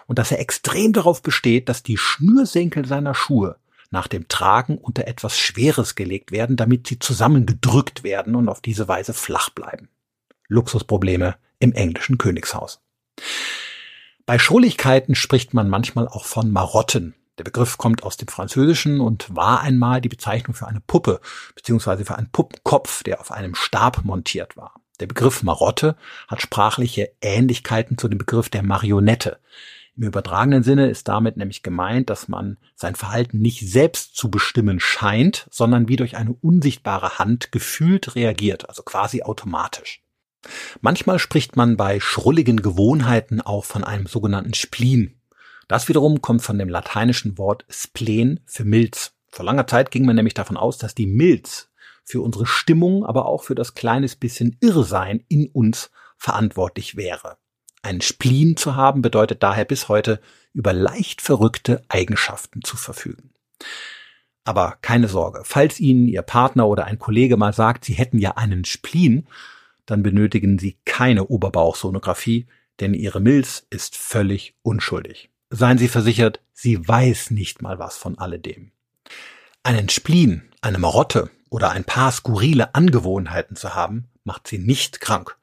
und 0.06 0.18
dass 0.18 0.32
er 0.32 0.40
extrem 0.40 0.92
darauf 0.92 1.22
besteht, 1.22 1.68
dass 1.68 1.82
die 1.82 1.96
Schnürsenkel 1.96 2.86
seiner 2.86 3.14
Schuhe 3.14 3.56
nach 3.90 4.08
dem 4.08 4.28
Tragen 4.28 4.78
unter 4.78 5.06
etwas 5.06 5.38
Schweres 5.38 5.94
gelegt 5.94 6.32
werden, 6.32 6.56
damit 6.56 6.86
sie 6.86 6.98
zusammengedrückt 6.98 8.02
werden 8.02 8.34
und 8.34 8.48
auf 8.48 8.60
diese 8.60 8.88
Weise 8.88 9.12
flach 9.12 9.50
bleiben. 9.50 9.88
Luxusprobleme 10.48 11.36
im 11.58 11.72
englischen 11.72 12.18
Königshaus. 12.18 12.80
Bei 14.26 14.38
Schrulligkeiten 14.38 15.14
spricht 15.14 15.54
man 15.54 15.68
manchmal 15.68 16.08
auch 16.08 16.24
von 16.24 16.50
Marotten. 16.50 17.14
Der 17.38 17.44
Begriff 17.44 17.76
kommt 17.76 18.02
aus 18.02 18.16
dem 18.16 18.28
Französischen 18.28 19.00
und 19.00 19.34
war 19.34 19.60
einmal 19.60 20.00
die 20.00 20.08
Bezeichnung 20.08 20.54
für 20.54 20.66
eine 20.66 20.80
Puppe 20.80 21.20
beziehungsweise 21.54 22.04
für 22.04 22.16
einen 22.16 22.30
Puppenkopf, 22.30 23.02
der 23.02 23.20
auf 23.20 23.30
einem 23.30 23.54
Stab 23.54 24.04
montiert 24.04 24.56
war. 24.56 24.74
Der 25.00 25.06
Begriff 25.06 25.42
Marotte 25.42 25.96
hat 26.28 26.40
sprachliche 26.40 27.12
Ähnlichkeiten 27.20 27.98
zu 27.98 28.08
dem 28.08 28.18
Begriff 28.18 28.48
der 28.48 28.62
Marionette. 28.62 29.38
Im 29.96 30.02
übertragenen 30.02 30.62
Sinne 30.62 30.90
ist 30.90 31.08
damit 31.08 31.38
nämlich 31.38 31.62
gemeint, 31.62 32.10
dass 32.10 32.28
man 32.28 32.58
sein 32.74 32.94
Verhalten 32.94 33.38
nicht 33.38 33.66
selbst 33.66 34.14
zu 34.14 34.30
bestimmen 34.30 34.78
scheint, 34.78 35.46
sondern 35.50 35.88
wie 35.88 35.96
durch 35.96 36.16
eine 36.16 36.34
unsichtbare 36.34 37.18
Hand 37.18 37.50
gefühlt 37.50 38.14
reagiert, 38.14 38.68
also 38.68 38.82
quasi 38.82 39.22
automatisch. 39.22 40.02
Manchmal 40.82 41.18
spricht 41.18 41.56
man 41.56 41.78
bei 41.78 41.98
schrulligen 41.98 42.60
Gewohnheiten 42.60 43.40
auch 43.40 43.64
von 43.64 43.84
einem 43.84 44.06
sogenannten 44.06 44.54
Spleen. 44.54 45.18
Das 45.66 45.88
wiederum 45.88 46.20
kommt 46.20 46.42
von 46.42 46.58
dem 46.58 46.68
lateinischen 46.68 47.38
Wort 47.38 47.64
spleen 47.70 48.40
für 48.44 48.64
Milz. 48.64 49.14
Vor 49.30 49.46
langer 49.46 49.66
Zeit 49.66 49.90
ging 49.90 50.04
man 50.04 50.16
nämlich 50.16 50.34
davon 50.34 50.58
aus, 50.58 50.76
dass 50.78 50.94
die 50.94 51.06
Milz 51.06 51.70
für 52.04 52.20
unsere 52.20 52.46
Stimmung, 52.46 53.04
aber 53.04 53.26
auch 53.26 53.42
für 53.42 53.54
das 53.54 53.74
kleines 53.74 54.14
bisschen 54.14 54.56
Irrsein 54.60 55.24
in 55.28 55.48
uns 55.48 55.90
verantwortlich 56.18 56.96
wäre. 56.96 57.38
Ein 57.86 58.00
Spleen 58.00 58.56
zu 58.56 58.74
haben 58.74 59.00
bedeutet 59.00 59.44
daher 59.44 59.64
bis 59.64 59.88
heute, 59.88 60.20
über 60.52 60.72
leicht 60.72 61.22
verrückte 61.22 61.84
Eigenschaften 61.88 62.62
zu 62.62 62.76
verfügen. 62.76 63.30
Aber 64.42 64.76
keine 64.82 65.06
Sorge, 65.06 65.42
falls 65.44 65.78
Ihnen 65.78 66.08
Ihr 66.08 66.22
Partner 66.22 66.66
oder 66.66 66.86
ein 66.86 66.98
Kollege 66.98 67.36
mal 67.36 67.52
sagt, 67.52 67.84
Sie 67.84 67.92
hätten 67.92 68.18
ja 68.18 68.32
einen 68.32 68.64
Spleen, 68.64 69.28
dann 69.86 70.02
benötigen 70.02 70.58
Sie 70.58 70.78
keine 70.84 71.28
Oberbauchsonographie, 71.28 72.48
denn 72.80 72.92
Ihre 72.92 73.20
Milz 73.20 73.64
ist 73.70 73.94
völlig 73.94 74.56
unschuldig. 74.62 75.30
Seien 75.50 75.78
Sie 75.78 75.86
versichert, 75.86 76.40
sie 76.52 76.88
weiß 76.88 77.30
nicht 77.30 77.62
mal 77.62 77.78
was 77.78 77.96
von 77.96 78.18
alledem. 78.18 78.72
Einen 79.62 79.90
Spleen, 79.90 80.42
eine 80.60 80.78
Marotte 80.78 81.30
oder 81.50 81.70
ein 81.70 81.84
paar 81.84 82.10
skurrile 82.10 82.74
Angewohnheiten 82.74 83.54
zu 83.54 83.76
haben, 83.76 84.08
macht 84.24 84.48
sie 84.48 84.58
nicht 84.58 85.00
krank, 85.00 85.36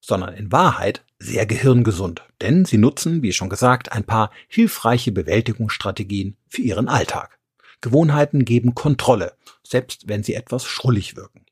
sondern 0.00 0.34
in 0.34 0.50
Wahrheit 0.52 1.04
sehr 1.18 1.46
gehirngesund, 1.46 2.22
denn 2.40 2.64
sie 2.64 2.78
nutzen, 2.78 3.22
wie 3.22 3.32
schon 3.32 3.50
gesagt, 3.50 3.92
ein 3.92 4.04
paar 4.04 4.30
hilfreiche 4.48 5.12
Bewältigungsstrategien 5.12 6.36
für 6.48 6.62
ihren 6.62 6.88
Alltag. 6.88 7.38
Gewohnheiten 7.80 8.44
geben 8.44 8.74
Kontrolle, 8.74 9.34
selbst 9.62 10.08
wenn 10.08 10.22
sie 10.22 10.34
etwas 10.34 10.64
schrullig 10.64 11.16
wirken. 11.16 11.44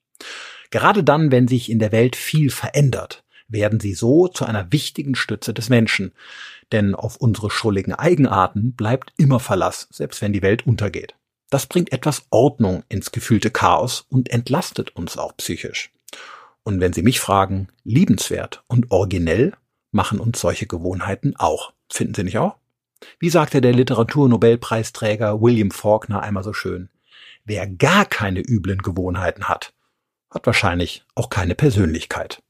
Gerade 0.70 1.04
dann, 1.04 1.30
wenn 1.30 1.48
sich 1.48 1.70
in 1.70 1.78
der 1.78 1.92
Welt 1.92 2.16
viel 2.16 2.50
verändert, 2.50 3.24
werden 3.48 3.80
sie 3.80 3.94
so 3.94 4.28
zu 4.28 4.44
einer 4.44 4.70
wichtigen 4.72 5.14
Stütze 5.14 5.54
des 5.54 5.68
Menschen, 5.68 6.12
denn 6.72 6.94
auf 6.94 7.16
unsere 7.16 7.50
schrulligen 7.50 7.94
Eigenarten 7.94 8.74
bleibt 8.74 9.12
immer 9.16 9.40
Verlass, 9.40 9.88
selbst 9.90 10.20
wenn 10.20 10.34
die 10.34 10.42
Welt 10.42 10.66
untergeht. 10.66 11.14
Das 11.50 11.66
bringt 11.66 11.92
etwas 11.92 12.26
Ordnung 12.28 12.84
ins 12.90 13.10
gefühlte 13.10 13.50
Chaos 13.50 14.04
und 14.10 14.28
entlastet 14.30 14.94
uns 14.94 15.16
auch 15.16 15.34
psychisch. 15.38 15.90
Und 16.68 16.80
wenn 16.80 16.92
Sie 16.92 17.00
mich 17.00 17.18
fragen, 17.18 17.68
liebenswert 17.84 18.62
und 18.66 18.90
originell 18.90 19.54
machen 19.90 20.20
uns 20.20 20.38
solche 20.38 20.66
Gewohnheiten 20.66 21.34
auch. 21.34 21.72
Finden 21.90 22.12
Sie 22.12 22.24
nicht 22.24 22.36
auch? 22.36 22.56
Wie 23.18 23.30
sagte 23.30 23.62
der 23.62 23.72
Literaturnobelpreisträger 23.72 25.40
William 25.40 25.70
Faulkner 25.70 26.20
einmal 26.20 26.44
so 26.44 26.52
schön, 26.52 26.90
wer 27.46 27.66
gar 27.66 28.04
keine 28.04 28.40
üblen 28.40 28.82
Gewohnheiten 28.82 29.48
hat, 29.48 29.72
hat 30.28 30.44
wahrscheinlich 30.44 31.06
auch 31.14 31.30
keine 31.30 31.54
Persönlichkeit. 31.54 32.42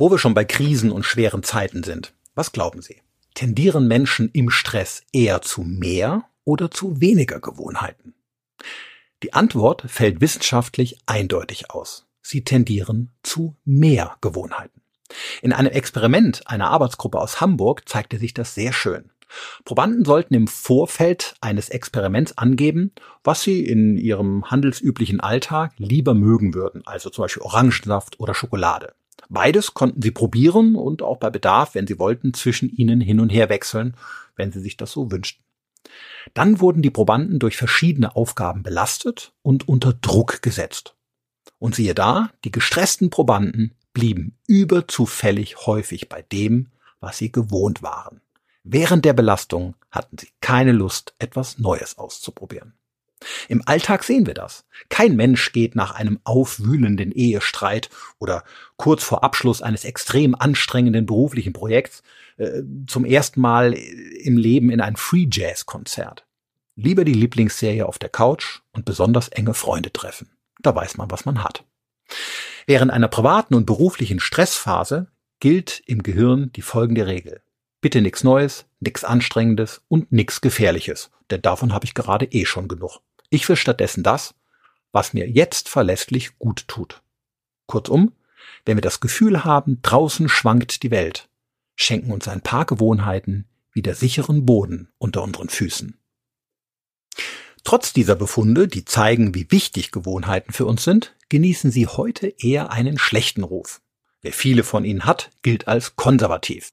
Wo 0.00 0.10
wir 0.10 0.16
schon 0.16 0.32
bei 0.32 0.46
Krisen 0.46 0.92
und 0.92 1.04
schweren 1.04 1.42
Zeiten 1.42 1.82
sind, 1.82 2.14
was 2.34 2.52
glauben 2.52 2.80
Sie? 2.80 3.02
Tendieren 3.34 3.86
Menschen 3.86 4.30
im 4.32 4.48
Stress 4.48 5.02
eher 5.12 5.42
zu 5.42 5.60
mehr 5.60 6.24
oder 6.44 6.70
zu 6.70 7.02
weniger 7.02 7.38
Gewohnheiten? 7.38 8.14
Die 9.22 9.34
Antwort 9.34 9.84
fällt 9.88 10.22
wissenschaftlich 10.22 10.96
eindeutig 11.04 11.70
aus. 11.70 12.06
Sie 12.22 12.44
tendieren 12.44 13.12
zu 13.22 13.58
mehr 13.66 14.16
Gewohnheiten. 14.22 14.80
In 15.42 15.52
einem 15.52 15.70
Experiment 15.70 16.46
einer 16.46 16.70
Arbeitsgruppe 16.70 17.20
aus 17.20 17.42
Hamburg 17.42 17.86
zeigte 17.86 18.16
sich 18.16 18.32
das 18.32 18.54
sehr 18.54 18.72
schön. 18.72 19.10
Probanden 19.66 20.06
sollten 20.06 20.32
im 20.32 20.46
Vorfeld 20.46 21.34
eines 21.42 21.68
Experiments 21.68 22.38
angeben, 22.38 22.92
was 23.22 23.42
sie 23.42 23.66
in 23.66 23.98
ihrem 23.98 24.50
handelsüblichen 24.50 25.20
Alltag 25.20 25.74
lieber 25.76 26.14
mögen 26.14 26.54
würden, 26.54 26.86
also 26.86 27.10
zum 27.10 27.24
Beispiel 27.24 27.42
Orangensaft 27.42 28.18
oder 28.18 28.32
Schokolade. 28.32 28.94
Beides 29.30 29.74
konnten 29.74 30.02
sie 30.02 30.10
probieren 30.10 30.74
und 30.74 31.02
auch 31.02 31.18
bei 31.18 31.30
Bedarf, 31.30 31.76
wenn 31.76 31.86
sie 31.86 32.00
wollten, 32.00 32.34
zwischen 32.34 32.68
ihnen 32.68 33.00
hin 33.00 33.20
und 33.20 33.30
her 33.30 33.48
wechseln, 33.48 33.96
wenn 34.34 34.50
sie 34.50 34.60
sich 34.60 34.76
das 34.76 34.90
so 34.90 35.10
wünschten. 35.10 35.44
Dann 36.34 36.60
wurden 36.60 36.82
die 36.82 36.90
Probanden 36.90 37.38
durch 37.38 37.56
verschiedene 37.56 38.16
Aufgaben 38.16 38.64
belastet 38.64 39.32
und 39.42 39.68
unter 39.68 39.92
Druck 39.92 40.42
gesetzt. 40.42 40.96
Und 41.58 41.76
siehe 41.76 41.94
da, 41.94 42.30
die 42.44 42.50
gestressten 42.50 43.08
Probanden 43.08 43.76
blieben 43.92 44.36
überzufällig 44.48 45.64
häufig 45.64 46.08
bei 46.08 46.22
dem, 46.22 46.68
was 46.98 47.18
sie 47.18 47.30
gewohnt 47.30 47.82
waren. 47.82 48.20
Während 48.64 49.04
der 49.04 49.12
Belastung 49.12 49.76
hatten 49.92 50.18
sie 50.18 50.28
keine 50.40 50.72
Lust, 50.72 51.14
etwas 51.20 51.58
Neues 51.58 51.98
auszuprobieren. 51.98 52.74
Im 53.48 53.62
Alltag 53.66 54.04
sehen 54.04 54.26
wir 54.26 54.34
das. 54.34 54.64
Kein 54.88 55.16
Mensch 55.16 55.52
geht 55.52 55.74
nach 55.74 55.94
einem 55.94 56.18
aufwühlenden 56.24 57.12
Ehestreit 57.12 57.90
oder 58.18 58.44
kurz 58.76 59.04
vor 59.04 59.22
Abschluss 59.24 59.62
eines 59.62 59.84
extrem 59.84 60.34
anstrengenden 60.34 61.06
beruflichen 61.06 61.52
Projekts 61.52 62.02
äh, 62.38 62.62
zum 62.86 63.04
ersten 63.04 63.40
Mal 63.40 63.74
im 63.74 64.36
Leben 64.36 64.70
in 64.70 64.80
ein 64.80 64.96
Free 64.96 65.26
Jazz 65.30 65.66
Konzert. 65.66 66.26
Lieber 66.76 67.04
die 67.04 67.14
Lieblingsserie 67.14 67.86
auf 67.86 67.98
der 67.98 68.08
Couch 68.08 68.60
und 68.72 68.84
besonders 68.84 69.28
enge 69.28 69.54
Freunde 69.54 69.92
treffen. 69.92 70.30
Da 70.60 70.74
weiß 70.74 70.96
man, 70.96 71.10
was 71.10 71.24
man 71.24 71.44
hat. 71.44 71.64
Während 72.66 72.90
einer 72.90 73.08
privaten 73.08 73.54
und 73.54 73.66
beruflichen 73.66 74.20
Stressphase 74.20 75.08
gilt 75.40 75.82
im 75.86 76.02
Gehirn 76.02 76.52
die 76.52 76.62
folgende 76.62 77.06
Regel. 77.06 77.42
Bitte 77.80 78.02
nichts 78.02 78.24
Neues, 78.24 78.66
nichts 78.78 79.04
Anstrengendes 79.04 79.82
und 79.88 80.12
nichts 80.12 80.40
Gefährliches, 80.40 81.10
denn 81.30 81.40
davon 81.40 81.72
habe 81.72 81.86
ich 81.86 81.94
gerade 81.94 82.26
eh 82.26 82.44
schon 82.44 82.68
genug. 82.68 83.00
Ich 83.30 83.48
will 83.48 83.56
stattdessen 83.56 84.02
das, 84.02 84.34
was 84.92 85.14
mir 85.14 85.28
jetzt 85.28 85.68
verlässlich 85.68 86.38
gut 86.38 86.66
tut. 86.66 87.02
Kurzum, 87.66 88.12
wenn 88.64 88.76
wir 88.76 88.82
das 88.82 89.00
Gefühl 89.00 89.44
haben, 89.44 89.80
draußen 89.82 90.28
schwankt 90.28 90.82
die 90.82 90.90
Welt, 90.90 91.28
schenken 91.76 92.10
uns 92.12 92.26
ein 92.28 92.40
paar 92.40 92.66
Gewohnheiten 92.66 93.46
wieder 93.72 93.94
sicheren 93.94 94.44
Boden 94.46 94.88
unter 94.98 95.22
unseren 95.22 95.48
Füßen. 95.48 95.96
Trotz 97.62 97.92
dieser 97.92 98.16
Befunde, 98.16 98.66
die 98.66 98.84
zeigen, 98.84 99.34
wie 99.34 99.50
wichtig 99.50 99.92
Gewohnheiten 99.92 100.52
für 100.52 100.66
uns 100.66 100.82
sind, 100.82 101.14
genießen 101.28 101.70
sie 101.70 101.86
heute 101.86 102.34
eher 102.38 102.72
einen 102.72 102.98
schlechten 102.98 103.44
Ruf. 103.44 103.80
Wer 104.22 104.32
viele 104.32 104.64
von 104.64 104.84
ihnen 104.84 105.04
hat, 105.04 105.30
gilt 105.42 105.68
als 105.68 105.94
konservativ. 105.94 106.72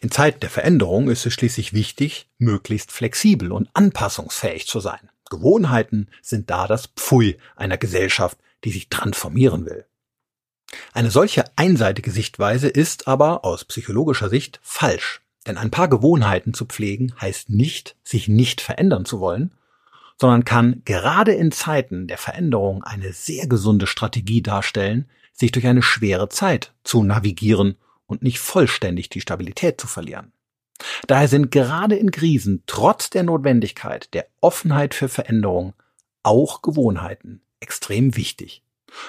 In 0.00 0.10
Zeiten 0.10 0.40
der 0.40 0.50
Veränderung 0.50 1.08
ist 1.08 1.24
es 1.24 1.32
schließlich 1.32 1.72
wichtig, 1.72 2.28
möglichst 2.38 2.92
flexibel 2.92 3.52
und 3.52 3.70
anpassungsfähig 3.72 4.66
zu 4.66 4.80
sein. 4.80 5.10
Gewohnheiten 5.30 6.08
sind 6.22 6.50
da 6.50 6.66
das 6.66 6.86
Pfui 6.86 7.36
einer 7.56 7.76
Gesellschaft, 7.76 8.38
die 8.64 8.70
sich 8.70 8.88
transformieren 8.88 9.66
will. 9.66 9.86
Eine 10.92 11.10
solche 11.10 11.44
einseitige 11.56 12.10
Sichtweise 12.10 12.68
ist 12.68 13.06
aber 13.08 13.44
aus 13.44 13.64
psychologischer 13.64 14.28
Sicht 14.28 14.60
falsch. 14.62 15.20
Denn 15.46 15.58
ein 15.58 15.70
paar 15.70 15.88
Gewohnheiten 15.88 16.54
zu 16.54 16.66
pflegen 16.66 17.12
heißt 17.20 17.50
nicht, 17.50 17.96
sich 18.02 18.26
nicht 18.26 18.60
verändern 18.60 19.04
zu 19.04 19.20
wollen, 19.20 19.52
sondern 20.20 20.44
kann 20.44 20.82
gerade 20.84 21.32
in 21.32 21.52
Zeiten 21.52 22.08
der 22.08 22.18
Veränderung 22.18 22.82
eine 22.82 23.12
sehr 23.12 23.46
gesunde 23.46 23.86
Strategie 23.86 24.42
darstellen, 24.42 25.08
sich 25.32 25.52
durch 25.52 25.66
eine 25.66 25.82
schwere 25.82 26.28
Zeit 26.28 26.72
zu 26.82 27.04
navigieren 27.04 27.76
und 28.06 28.22
nicht 28.22 28.38
vollständig 28.38 29.08
die 29.08 29.20
Stabilität 29.20 29.80
zu 29.80 29.86
verlieren. 29.86 30.32
Daher 31.06 31.28
sind 31.28 31.50
gerade 31.50 31.96
in 31.96 32.10
Krisen 32.10 32.62
trotz 32.66 33.10
der 33.10 33.22
Notwendigkeit 33.22 34.12
der 34.14 34.26
Offenheit 34.40 34.94
für 34.94 35.08
Veränderung 35.08 35.74
auch 36.22 36.62
Gewohnheiten 36.62 37.40
extrem 37.60 38.16
wichtig. 38.16 38.62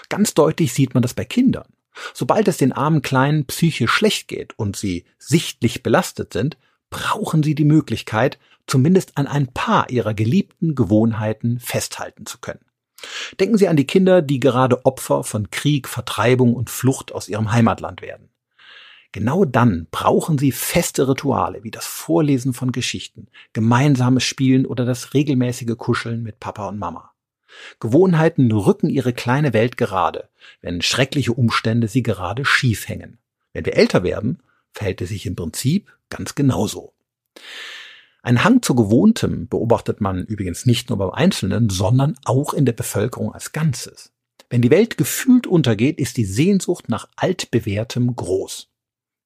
Ganz 0.10 0.34
deutlich 0.34 0.74
sieht 0.74 0.94
man 0.94 1.04
das 1.04 1.14
bei 1.14 1.26
Kindern. 1.26 1.68
Sobald 2.14 2.48
es 2.48 2.58
den 2.58 2.74
armen 2.74 3.02
Kleinen 3.02 3.46
psychisch 3.46 3.92
schlecht 3.92 4.28
geht 4.28 4.58
und 4.58 4.76
sie 4.76 5.06
sichtlich 5.18 5.84
belastet 5.84 6.34
sind, 6.34 6.58
brauchen 6.90 7.44
sie 7.44 7.56
die 7.56 7.66
Möglichkeit, 7.66 8.38
zumindest 8.68 9.18
an 9.18 9.28
ein 9.28 9.48
paar 9.48 9.90
ihrer 9.90 10.14
geliebten 10.14 10.76
Gewohnheiten 10.76 11.60
festhalten 11.60 12.26
zu 12.26 12.38
können. 12.40 12.60
Denken 13.40 13.58
Sie 13.58 13.68
an 13.68 13.78
die 13.78 13.86
Kinder, 13.86 14.22
die 14.22 14.40
gerade 14.40 14.86
Opfer 14.86 15.24
von 15.24 15.52
Krieg, 15.52 15.88
Vertreibung 15.88 16.56
und 16.56 16.70
Flucht 16.70 17.12
aus 17.12 17.30
ihrem 17.30 17.52
Heimatland 17.52 18.02
werden. 18.02 18.30
Genau 19.12 19.46
dann 19.46 19.88
brauchen 19.90 20.38
sie 20.38 20.52
feste 20.52 21.08
Rituale 21.08 21.64
wie 21.64 21.72
das 21.72 21.86
Vorlesen 21.86 22.54
von 22.54 22.72
Geschichten, 22.72 23.28
gemeinsames 23.54 24.24
Spielen 24.24 24.66
oder 24.66 24.86
das 24.86 25.14
regelmäßige 25.14 25.78
Kuscheln 25.78 26.24
mit 26.24 26.40
Papa 26.40 26.68
und 26.68 26.78
Mama. 26.78 27.12
Gewohnheiten 27.80 28.52
rücken 28.52 28.90
ihre 28.90 29.14
kleine 29.14 29.54
Welt 29.54 29.78
gerade, 29.78 30.30
wenn 30.62 30.82
schreckliche 30.82 31.34
Umstände 31.34 31.88
sie 31.88 32.04
gerade 32.04 32.46
schief 32.46 32.88
hängen. 32.88 33.18
Wenn 33.54 33.66
wir 33.66 33.76
älter 33.76 34.04
werden, 34.04 34.44
verhält 34.74 35.02
es 35.02 35.10
sich 35.10 35.26
im 35.26 35.36
Prinzip 35.36 35.92
ganz 36.10 36.36
genauso. 36.36 36.94
Ein 38.22 38.44
Hang 38.44 38.62
zu 38.62 38.76
Gewohntem 38.76 39.48
beobachtet 39.48 40.02
man 40.02 40.26
übrigens 40.26 40.66
nicht 40.66 40.90
nur 40.90 40.98
beim 40.98 41.12
Einzelnen, 41.12 41.70
sondern 41.70 42.16
auch 42.26 42.54
in 42.54 42.66
der 42.66 42.74
Bevölkerung 42.74 43.34
als 43.34 43.54
Ganzes. 43.54 44.12
Wenn 44.50 44.62
die 44.62 44.70
Welt 44.70 44.98
gefühlt 44.98 45.48
untergeht, 45.48 46.00
ist 46.00 46.18
die 46.18 46.26
Sehnsucht 46.26 46.90
nach 46.90 47.08
altbewährtem 47.16 48.16
groß. 48.16 48.70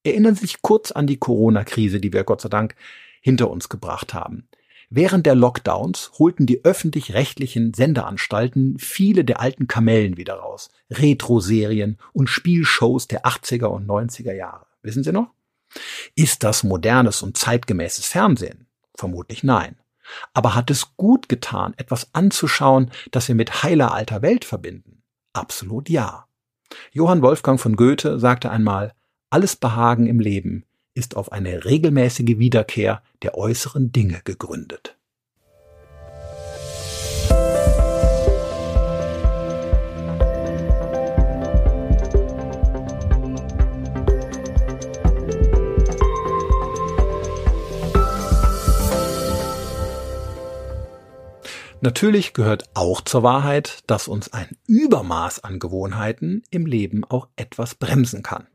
Erinnern 0.03 0.35
Sie 0.35 0.41
sich 0.41 0.61
kurz 0.61 0.91
an 0.91 1.07
die 1.07 1.17
Corona-Krise, 1.17 1.99
die 1.99 2.13
wir 2.13 2.23
Gott 2.23 2.41
sei 2.41 2.49
Dank 2.49 2.75
hinter 3.21 3.49
uns 3.49 3.69
gebracht 3.69 4.13
haben. 4.13 4.47
Während 4.89 5.25
der 5.25 5.35
Lockdowns 5.35 6.11
holten 6.19 6.45
die 6.45 6.65
öffentlich-rechtlichen 6.65 7.73
Sendeanstalten 7.73 8.77
viele 8.77 9.23
der 9.23 9.39
alten 9.39 9.67
Kamellen 9.67 10.17
wieder 10.17 10.33
raus. 10.33 10.69
Retro-Serien 10.89 11.97
und 12.11 12.27
Spielshows 12.27 13.07
der 13.07 13.25
80er 13.25 13.67
und 13.67 13.87
90er 13.87 14.33
Jahre. 14.33 14.65
Wissen 14.81 15.03
Sie 15.03 15.13
noch? 15.13 15.29
Ist 16.15 16.43
das 16.43 16.63
modernes 16.63 17.21
und 17.21 17.37
zeitgemäßes 17.37 18.05
Fernsehen? 18.05 18.67
Vermutlich 18.95 19.43
nein. 19.43 19.77
Aber 20.33 20.55
hat 20.55 20.69
es 20.69 20.97
gut 20.97 21.29
getan, 21.29 21.73
etwas 21.77 22.13
anzuschauen, 22.13 22.91
das 23.11 23.29
wir 23.29 23.35
mit 23.35 23.63
heiler 23.63 23.93
alter 23.93 24.21
Welt 24.21 24.43
verbinden? 24.43 25.03
Absolut 25.31 25.89
ja. 25.89 26.27
Johann 26.91 27.21
Wolfgang 27.21 27.61
von 27.61 27.77
Goethe 27.77 28.19
sagte 28.19 28.51
einmal, 28.51 28.93
alles 29.31 29.55
Behagen 29.55 30.07
im 30.07 30.19
Leben 30.19 30.65
ist 30.93 31.15
auf 31.15 31.31
eine 31.31 31.63
regelmäßige 31.63 32.37
Wiederkehr 32.37 33.01
der 33.23 33.37
äußeren 33.37 33.93
Dinge 33.93 34.19
gegründet. 34.25 34.97
Natürlich 51.83 52.33
gehört 52.33 52.69
auch 52.75 53.01
zur 53.01 53.23
Wahrheit, 53.23 53.79
dass 53.87 54.07
uns 54.07 54.31
ein 54.33 54.57
Übermaß 54.67 55.43
an 55.43 55.57
Gewohnheiten 55.57 56.43
im 56.51 56.67
Leben 56.67 57.03
auch 57.05 57.27
etwas 57.37 57.73
bremsen 57.73 58.21
kann. 58.21 58.50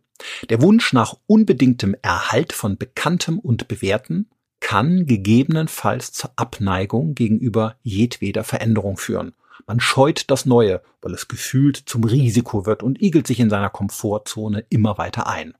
Der 0.48 0.62
Wunsch 0.62 0.92
nach 0.92 1.16
unbedingtem 1.26 1.94
Erhalt 2.02 2.52
von 2.52 2.76
Bekanntem 2.76 3.38
und 3.38 3.68
Bewährten 3.68 4.30
kann 4.60 5.06
gegebenenfalls 5.06 6.12
zur 6.12 6.30
Abneigung 6.36 7.14
gegenüber 7.14 7.76
jedweder 7.82 8.44
Veränderung 8.44 8.96
führen. 8.96 9.34
Man 9.66 9.80
scheut 9.80 10.30
das 10.30 10.46
Neue, 10.46 10.82
weil 11.02 11.12
es 11.12 11.28
gefühlt 11.28 11.76
zum 11.76 12.04
Risiko 12.04 12.66
wird 12.66 12.82
und 12.82 13.00
igelt 13.00 13.26
sich 13.26 13.40
in 13.40 13.50
seiner 13.50 13.70
Komfortzone 13.70 14.64
immer 14.68 14.98
weiter 14.98 15.26
ein. 15.26 15.54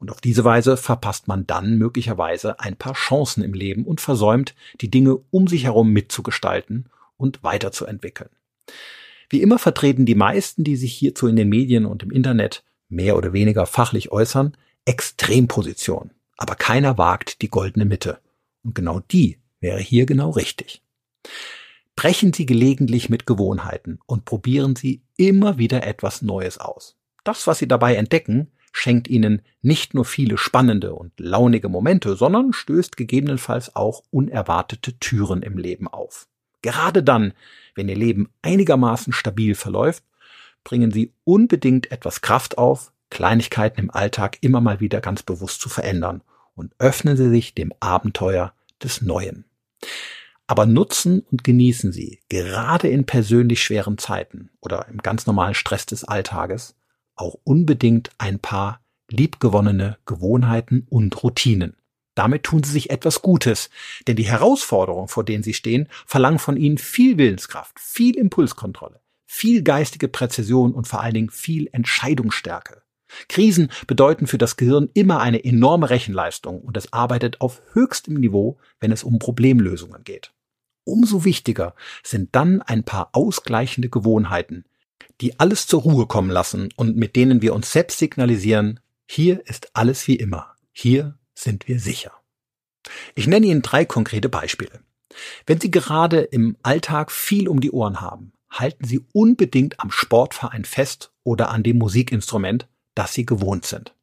Und 0.00 0.10
auf 0.10 0.20
diese 0.20 0.44
Weise 0.44 0.76
verpasst 0.76 1.28
man 1.28 1.46
dann 1.46 1.78
möglicherweise 1.78 2.60
ein 2.60 2.76
paar 2.76 2.94
Chancen 2.94 3.42
im 3.42 3.54
Leben 3.54 3.84
und 3.84 4.00
versäumt, 4.00 4.54
die 4.80 4.90
Dinge 4.90 5.16
um 5.30 5.46
sich 5.46 5.64
herum 5.64 5.92
mitzugestalten 5.92 6.88
und 7.16 7.42
weiterzuentwickeln. 7.42 8.30
Wie 9.30 9.40
immer 9.40 9.58
vertreten 9.58 10.04
die 10.04 10.14
meisten, 10.14 10.64
die 10.64 10.76
sich 10.76 10.92
hierzu 10.92 11.26
in 11.26 11.36
den 11.36 11.48
Medien 11.48 11.86
und 11.86 12.02
im 12.02 12.10
Internet 12.10 12.64
mehr 12.88 13.16
oder 13.16 13.32
weniger 13.32 13.66
fachlich 13.66 14.12
äußern, 14.12 14.56
Extremposition. 14.84 16.10
Aber 16.36 16.54
keiner 16.54 16.98
wagt 16.98 17.42
die 17.42 17.48
goldene 17.48 17.84
Mitte. 17.84 18.18
Und 18.62 18.74
genau 18.74 19.00
die 19.00 19.38
wäre 19.60 19.80
hier 19.80 20.06
genau 20.06 20.30
richtig. 20.30 20.82
Brechen 21.96 22.32
Sie 22.32 22.44
gelegentlich 22.44 23.08
mit 23.08 23.24
Gewohnheiten 23.26 24.00
und 24.06 24.24
probieren 24.24 24.74
Sie 24.74 25.02
immer 25.16 25.58
wieder 25.58 25.86
etwas 25.86 26.22
Neues 26.22 26.58
aus. 26.58 26.96
Das, 27.22 27.46
was 27.46 27.58
Sie 27.58 27.68
dabei 27.68 27.94
entdecken, 27.94 28.50
schenkt 28.72 29.08
Ihnen 29.08 29.42
nicht 29.62 29.94
nur 29.94 30.04
viele 30.04 30.36
spannende 30.36 30.94
und 30.94 31.12
launige 31.18 31.68
Momente, 31.68 32.16
sondern 32.16 32.52
stößt 32.52 32.96
gegebenenfalls 32.96 33.76
auch 33.76 34.02
unerwartete 34.10 34.98
Türen 34.98 35.42
im 35.42 35.56
Leben 35.56 35.86
auf. 35.86 36.26
Gerade 36.60 37.02
dann, 37.04 37.32
wenn 37.76 37.88
Ihr 37.88 37.96
Leben 37.96 38.28
einigermaßen 38.42 39.12
stabil 39.12 39.54
verläuft, 39.54 40.02
bringen 40.64 40.90
Sie 40.90 41.12
unbedingt 41.24 41.92
etwas 41.92 42.22
Kraft 42.22 42.58
auf, 42.58 42.92
Kleinigkeiten 43.10 43.78
im 43.78 43.90
Alltag 43.90 44.38
immer 44.40 44.60
mal 44.60 44.80
wieder 44.80 45.00
ganz 45.00 45.22
bewusst 45.22 45.60
zu 45.60 45.68
verändern 45.68 46.22
und 46.56 46.72
öffnen 46.78 47.16
Sie 47.16 47.28
sich 47.28 47.54
dem 47.54 47.72
Abenteuer 47.78 48.54
des 48.82 49.02
Neuen. 49.02 49.44
Aber 50.46 50.66
nutzen 50.66 51.20
und 51.30 51.44
genießen 51.44 51.92
Sie, 51.92 52.20
gerade 52.28 52.88
in 52.88 53.06
persönlich 53.06 53.62
schweren 53.62 53.98
Zeiten 53.98 54.50
oder 54.60 54.88
im 54.88 54.98
ganz 54.98 55.26
normalen 55.26 55.54
Stress 55.54 55.86
des 55.86 56.04
Alltages, 56.04 56.74
auch 57.14 57.36
unbedingt 57.44 58.10
ein 58.18 58.40
paar 58.40 58.80
liebgewonnene 59.08 59.98
Gewohnheiten 60.06 60.86
und 60.90 61.22
Routinen. 61.22 61.76
Damit 62.14 62.44
tun 62.44 62.62
Sie 62.62 62.72
sich 62.72 62.90
etwas 62.90 63.22
Gutes, 63.22 63.70
denn 64.06 64.16
die 64.16 64.26
Herausforderungen, 64.26 65.08
vor 65.08 65.24
denen 65.24 65.42
Sie 65.42 65.54
stehen, 65.54 65.88
verlangen 66.06 66.38
von 66.38 66.56
Ihnen 66.56 66.78
viel 66.78 67.18
Willenskraft, 67.18 67.78
viel 67.80 68.16
Impulskontrolle 68.16 69.00
viel 69.34 69.62
geistige 69.62 70.06
Präzision 70.06 70.72
und 70.72 70.86
vor 70.86 71.00
allen 71.00 71.14
Dingen 71.14 71.30
viel 71.30 71.68
Entscheidungsstärke. 71.72 72.82
Krisen 73.28 73.68
bedeuten 73.88 74.28
für 74.28 74.38
das 74.38 74.56
Gehirn 74.56 74.88
immer 74.94 75.20
eine 75.20 75.44
enorme 75.44 75.90
Rechenleistung 75.90 76.60
und 76.60 76.76
es 76.76 76.92
arbeitet 76.92 77.40
auf 77.40 77.60
höchstem 77.72 78.14
Niveau, 78.14 78.58
wenn 78.78 78.92
es 78.92 79.02
um 79.02 79.18
Problemlösungen 79.18 80.04
geht. 80.04 80.32
Umso 80.84 81.24
wichtiger 81.24 81.74
sind 82.04 82.34
dann 82.36 82.62
ein 82.62 82.84
paar 82.84 83.10
ausgleichende 83.12 83.88
Gewohnheiten, 83.88 84.64
die 85.20 85.38
alles 85.40 85.66
zur 85.66 85.82
Ruhe 85.82 86.06
kommen 86.06 86.30
lassen 86.30 86.68
und 86.76 86.96
mit 86.96 87.16
denen 87.16 87.42
wir 87.42 87.54
uns 87.54 87.72
selbst 87.72 87.98
signalisieren, 87.98 88.78
hier 89.06 89.44
ist 89.46 89.70
alles 89.74 90.06
wie 90.06 90.16
immer, 90.16 90.54
hier 90.72 91.18
sind 91.34 91.66
wir 91.66 91.80
sicher. 91.80 92.12
Ich 93.16 93.26
nenne 93.26 93.46
Ihnen 93.46 93.62
drei 93.62 93.84
konkrete 93.84 94.28
Beispiele. 94.28 94.80
Wenn 95.44 95.60
Sie 95.60 95.72
gerade 95.72 96.20
im 96.20 96.56
Alltag 96.62 97.10
viel 97.10 97.48
um 97.48 97.60
die 97.60 97.72
Ohren 97.72 98.00
haben, 98.00 98.33
halten 98.58 98.84
Sie 98.84 99.04
unbedingt 99.12 99.80
am 99.80 99.90
Sportverein 99.90 100.64
fest 100.64 101.12
oder 101.22 101.50
an 101.50 101.62
dem 101.62 101.78
Musikinstrument, 101.78 102.68
das 102.94 103.12
Sie 103.12 103.26
gewohnt 103.26 103.66
sind. 103.66 103.94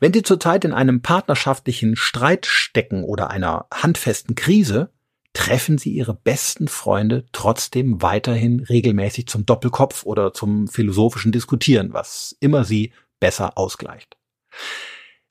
Wenn 0.00 0.12
Sie 0.12 0.22
zurzeit 0.22 0.64
in 0.64 0.72
einem 0.72 1.02
partnerschaftlichen 1.02 1.96
Streit 1.96 2.46
stecken 2.46 3.04
oder 3.04 3.30
einer 3.30 3.66
handfesten 3.72 4.34
Krise, 4.34 4.90
treffen 5.32 5.78
Sie 5.78 5.92
Ihre 5.92 6.14
besten 6.14 6.68
Freunde 6.68 7.26
trotzdem 7.32 8.02
weiterhin 8.02 8.60
regelmäßig 8.60 9.26
zum 9.26 9.46
Doppelkopf 9.46 10.04
oder 10.04 10.34
zum 10.34 10.68
philosophischen 10.68 11.32
Diskutieren, 11.32 11.92
was 11.92 12.36
immer 12.40 12.64
Sie 12.64 12.92
besser 13.20 13.56
ausgleicht. 13.56 14.16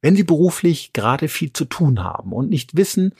Wenn 0.01 0.15
Sie 0.15 0.23
beruflich 0.23 0.93
gerade 0.93 1.27
viel 1.27 1.51
zu 1.51 1.65
tun 1.65 2.03
haben 2.03 2.31
und 2.31 2.49
nicht 2.49 2.77
wissen, 2.77 3.13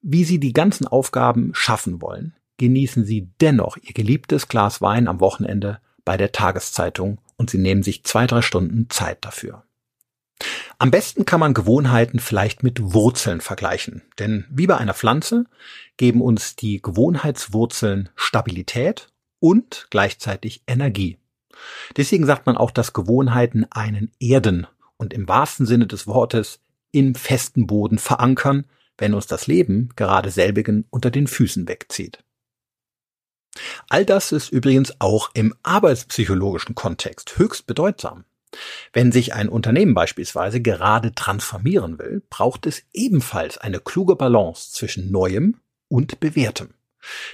wie 0.00 0.24
Sie 0.24 0.40
die 0.40 0.54
ganzen 0.54 0.86
Aufgaben 0.86 1.50
schaffen 1.54 2.00
wollen, 2.00 2.34
genießen 2.58 3.04
Sie 3.04 3.30
dennoch 3.40 3.76
Ihr 3.76 3.92
geliebtes 3.92 4.48
Glas 4.48 4.80
Wein 4.80 5.08
am 5.08 5.20
Wochenende 5.20 5.80
bei 6.04 6.16
der 6.16 6.32
Tageszeitung 6.32 7.18
und 7.36 7.50
Sie 7.50 7.58
nehmen 7.58 7.82
sich 7.82 8.04
zwei, 8.04 8.26
drei 8.26 8.42
Stunden 8.42 8.88
Zeit 8.90 9.24
dafür. 9.24 9.64
Am 10.78 10.90
besten 10.90 11.24
kann 11.24 11.40
man 11.40 11.54
Gewohnheiten 11.54 12.18
vielleicht 12.18 12.62
mit 12.62 12.92
Wurzeln 12.92 13.40
vergleichen, 13.40 14.02
denn 14.18 14.44
wie 14.50 14.66
bei 14.66 14.76
einer 14.76 14.94
Pflanze 14.94 15.44
geben 15.96 16.20
uns 16.20 16.56
die 16.56 16.82
Gewohnheitswurzeln 16.82 18.08
Stabilität 18.16 19.08
und 19.38 19.86
gleichzeitig 19.90 20.62
Energie. 20.66 21.18
Deswegen 21.96 22.26
sagt 22.26 22.46
man 22.46 22.56
auch, 22.56 22.72
dass 22.72 22.92
Gewohnheiten 22.92 23.66
einen 23.70 24.10
erden 24.18 24.66
und 24.96 25.12
im 25.14 25.28
wahrsten 25.28 25.66
Sinne 25.66 25.86
des 25.86 26.06
Wortes 26.06 26.60
im 26.90 27.14
festen 27.14 27.66
Boden 27.66 27.98
verankern, 27.98 28.64
wenn 28.98 29.14
uns 29.14 29.26
das 29.26 29.46
Leben 29.46 29.90
gerade 29.96 30.30
selbigen 30.30 30.86
unter 30.90 31.10
den 31.10 31.26
Füßen 31.26 31.68
wegzieht. 31.68 32.24
All 33.88 34.04
das 34.04 34.32
ist 34.32 34.50
übrigens 34.50 35.00
auch 35.00 35.30
im 35.34 35.54
arbeitspsychologischen 35.62 36.74
Kontext 36.74 37.38
höchst 37.38 37.66
bedeutsam. 37.66 38.24
Wenn 38.92 39.12
sich 39.12 39.34
ein 39.34 39.48
Unternehmen 39.48 39.94
beispielsweise 39.94 40.60
gerade 40.60 41.14
transformieren 41.14 41.98
will, 41.98 42.22
braucht 42.30 42.66
es 42.66 42.82
ebenfalls 42.92 43.58
eine 43.58 43.80
kluge 43.80 44.16
Balance 44.16 44.72
zwischen 44.72 45.10
Neuem 45.10 45.60
und 45.88 46.20
Bewährtem. 46.20 46.74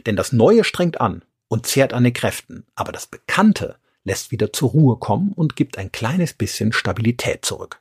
Denn 0.07 0.17
das 0.17 0.33
Neue 0.33 0.65
strengt 0.65 1.01
an 1.01 1.25
und 1.49 1.67
zehrt 1.67 1.93
an 1.93 2.05
den 2.05 2.13
Kräften, 2.13 2.67
aber 2.75 2.93
das 2.93 3.07
Bekannte 3.07 3.77
lässt 4.05 4.31
wieder 4.31 4.53
zur 4.53 4.71
Ruhe 4.71 4.97
kommen 4.99 5.33
und 5.33 5.57
gibt 5.57 5.79
ein 5.79 5.93
kleines 5.93 6.33
bisschen 6.33 6.73
Stabilität 6.73 7.45
zurück. 7.45 7.81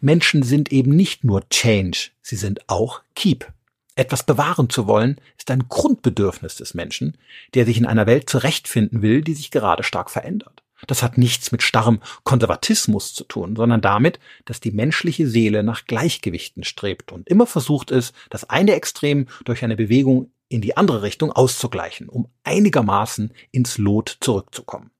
Menschen 0.00 0.42
sind 0.42 0.72
eben 0.72 0.94
nicht 0.94 1.24
nur 1.24 1.48
Change, 1.48 2.10
sie 2.22 2.36
sind 2.36 2.68
auch 2.68 3.02
Keep. 3.14 3.46
Etwas 3.96 4.24
bewahren 4.24 4.70
zu 4.70 4.86
wollen, 4.86 5.20
ist 5.38 5.50
ein 5.50 5.68
Grundbedürfnis 5.68 6.56
des 6.56 6.74
Menschen, 6.74 7.16
der 7.54 7.64
sich 7.64 7.78
in 7.78 7.86
einer 7.86 8.06
Welt 8.06 8.28
zurechtfinden 8.28 9.02
will, 9.02 9.22
die 9.22 9.34
sich 9.34 9.50
gerade 9.50 9.84
stark 9.84 10.10
verändert. 10.10 10.62
Das 10.86 11.02
hat 11.02 11.16
nichts 11.16 11.52
mit 11.52 11.62
starrem 11.62 12.00
Konservatismus 12.24 13.14
zu 13.14 13.24
tun, 13.24 13.56
sondern 13.56 13.80
damit, 13.80 14.18
dass 14.44 14.60
die 14.60 14.72
menschliche 14.72 15.26
Seele 15.26 15.62
nach 15.62 15.86
Gleichgewichten 15.86 16.64
strebt 16.64 17.12
und 17.12 17.28
immer 17.28 17.46
versucht 17.46 17.90
ist, 17.90 18.14
das 18.30 18.50
eine 18.50 18.74
Extrem 18.74 19.26
durch 19.44 19.64
eine 19.64 19.76
Bewegung 19.76 20.32
in 20.48 20.60
die 20.60 20.76
andere 20.76 21.02
Richtung 21.02 21.32
auszugleichen, 21.32 22.08
um 22.08 22.28
einigermaßen 22.42 23.32
ins 23.50 23.78
Lot 23.78 24.18
zurückzukommen. 24.20 24.90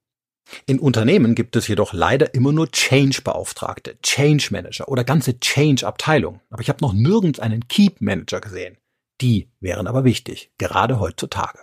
In 0.66 0.78
Unternehmen 0.78 1.34
gibt 1.34 1.56
es 1.56 1.68
jedoch 1.68 1.92
leider 1.92 2.34
immer 2.34 2.52
nur 2.52 2.70
Change-Beauftragte, 2.70 3.98
Change-Manager 4.02 4.88
oder 4.88 5.04
ganze 5.04 5.40
Change-Abteilungen. 5.40 6.40
Aber 6.50 6.62
ich 6.62 6.68
habe 6.68 6.82
noch 6.82 6.92
nirgends 6.92 7.40
einen 7.40 7.66
Keep-Manager 7.66 8.40
gesehen. 8.40 8.76
Die 9.20 9.50
wären 9.60 9.86
aber 9.86 10.04
wichtig, 10.04 10.52
gerade 10.58 11.00
heutzutage. 11.00 11.58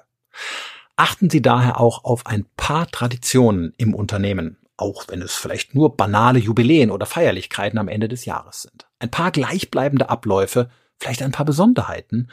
Achten 0.95 1.29
Sie 1.29 1.41
daher 1.41 1.79
auch 1.79 2.03
auf 2.03 2.25
ein 2.25 2.45
paar 2.57 2.89
Traditionen 2.89 3.73
im 3.77 3.93
Unternehmen, 3.93 4.57
auch 4.77 5.05
wenn 5.07 5.21
es 5.21 5.33
vielleicht 5.33 5.75
nur 5.75 5.95
banale 5.95 6.39
Jubiläen 6.39 6.91
oder 6.91 7.05
Feierlichkeiten 7.05 7.79
am 7.79 7.87
Ende 7.87 8.07
des 8.07 8.25
Jahres 8.25 8.63
sind. 8.63 8.87
Ein 8.99 9.11
paar 9.11 9.31
gleichbleibende 9.31 10.09
Abläufe, 10.09 10.69
vielleicht 10.99 11.21
ein 11.21 11.31
paar 11.31 11.45
Besonderheiten, 11.45 12.29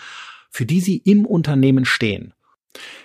für 0.51 0.67
die 0.67 0.81
Sie 0.81 0.99
im 0.99 1.27
Unternehmen 1.27 1.85
stehen 1.85 2.35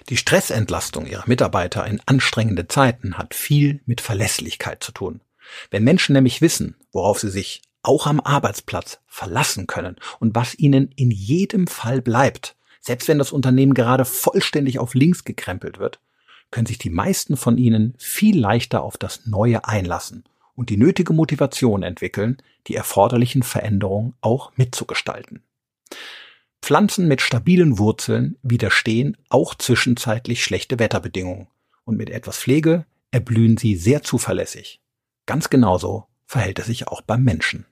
die 0.09 0.17
Stressentlastung 0.17 1.05
ihrer 1.05 1.27
Mitarbeiter 1.27 1.85
in 1.85 2.01
anstrengenden 2.05 2.69
Zeiten 2.69 3.17
hat 3.17 3.33
viel 3.33 3.81
mit 3.85 4.01
Verlässlichkeit 4.01 4.83
zu 4.83 4.91
tun. 4.91 5.21
Wenn 5.71 5.83
Menschen 5.83 6.13
nämlich 6.13 6.41
wissen, 6.41 6.75
worauf 6.91 7.19
sie 7.19 7.29
sich 7.29 7.61
auch 7.83 8.07
am 8.07 8.19
Arbeitsplatz 8.19 8.99
verlassen 9.07 9.67
können 9.67 9.97
und 10.19 10.35
was 10.35 10.57
ihnen 10.57 10.89
in 10.95 11.11
jedem 11.11 11.67
Fall 11.67 12.01
bleibt, 12.01 12.55
selbst 12.81 13.07
wenn 13.07 13.19
das 13.19 13.31
Unternehmen 13.31 13.73
gerade 13.73 14.05
vollständig 14.05 14.79
auf 14.79 14.93
links 14.93 15.23
gekrempelt 15.23 15.79
wird, 15.79 15.99
können 16.51 16.65
sich 16.65 16.77
die 16.77 16.89
meisten 16.89 17.37
von 17.37 17.57
ihnen 17.57 17.95
viel 17.97 18.39
leichter 18.39 18.83
auf 18.83 18.97
das 18.97 19.25
Neue 19.25 19.65
einlassen 19.65 20.23
und 20.55 20.69
die 20.69 20.77
nötige 20.77 21.13
Motivation 21.13 21.83
entwickeln, 21.83 22.37
die 22.67 22.75
erforderlichen 22.75 23.43
Veränderungen 23.43 24.13
auch 24.21 24.51
mitzugestalten. 24.55 25.43
Pflanzen 26.61 27.07
mit 27.07 27.21
stabilen 27.21 27.77
Wurzeln 27.77 28.37
widerstehen 28.41 29.17
auch 29.29 29.55
zwischenzeitlich 29.55 30.43
schlechte 30.43 30.79
Wetterbedingungen 30.79 31.47
und 31.83 31.97
mit 31.97 32.09
etwas 32.09 32.37
Pflege 32.37 32.85
erblühen 33.11 33.57
sie 33.57 33.75
sehr 33.75 34.01
zuverlässig. 34.01 34.79
Ganz 35.25 35.49
genauso 35.49 36.07
verhält 36.25 36.59
es 36.59 36.67
sich 36.67 36.87
auch 36.87 37.01
beim 37.01 37.23
Menschen. 37.23 37.65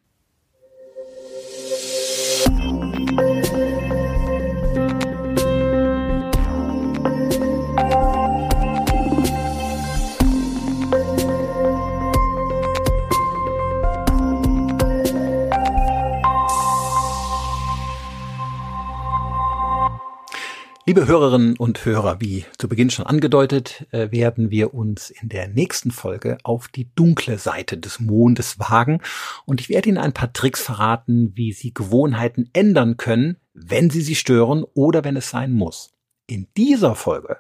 Liebe 20.92 21.08
Hörerinnen 21.08 21.56
und 21.56 21.86
Hörer, 21.86 22.20
wie 22.20 22.44
zu 22.58 22.68
Beginn 22.68 22.90
schon 22.90 23.06
angedeutet, 23.06 23.88
äh, 23.92 24.12
werden 24.12 24.52
wir 24.52 24.74
uns 24.74 25.10
in 25.10 25.30
der 25.30 25.48
nächsten 25.48 25.90
Folge 25.92 26.38
auf 26.44 26.68
die 26.68 26.94
dunkle 26.96 27.38
Seite 27.38 27.78
des 27.78 28.02
Mondes 28.02 28.60
wagen 28.60 29.00
und 29.46 29.62
ich 29.62 29.70
werde 29.70 29.88
Ihnen 29.88 29.98
ein 29.98 30.12
paar 30.12 30.34
Tricks 30.34 30.62
verraten, 30.62 31.32
wie 31.34 31.54
Sie 31.54 31.74
Gewohnheiten 31.74 32.50
ändern 32.52 32.98
können, 32.98 33.38
wenn 33.54 33.90
sie 33.90 34.02
sie 34.02 34.16
stören 34.16 34.66
oder 34.74 35.06
wenn 35.06 35.16
es 35.16 35.30
sein 35.30 35.54
muss. 35.54 35.94
In 36.28 36.50
dieser 36.58 36.96
Folge 36.96 37.38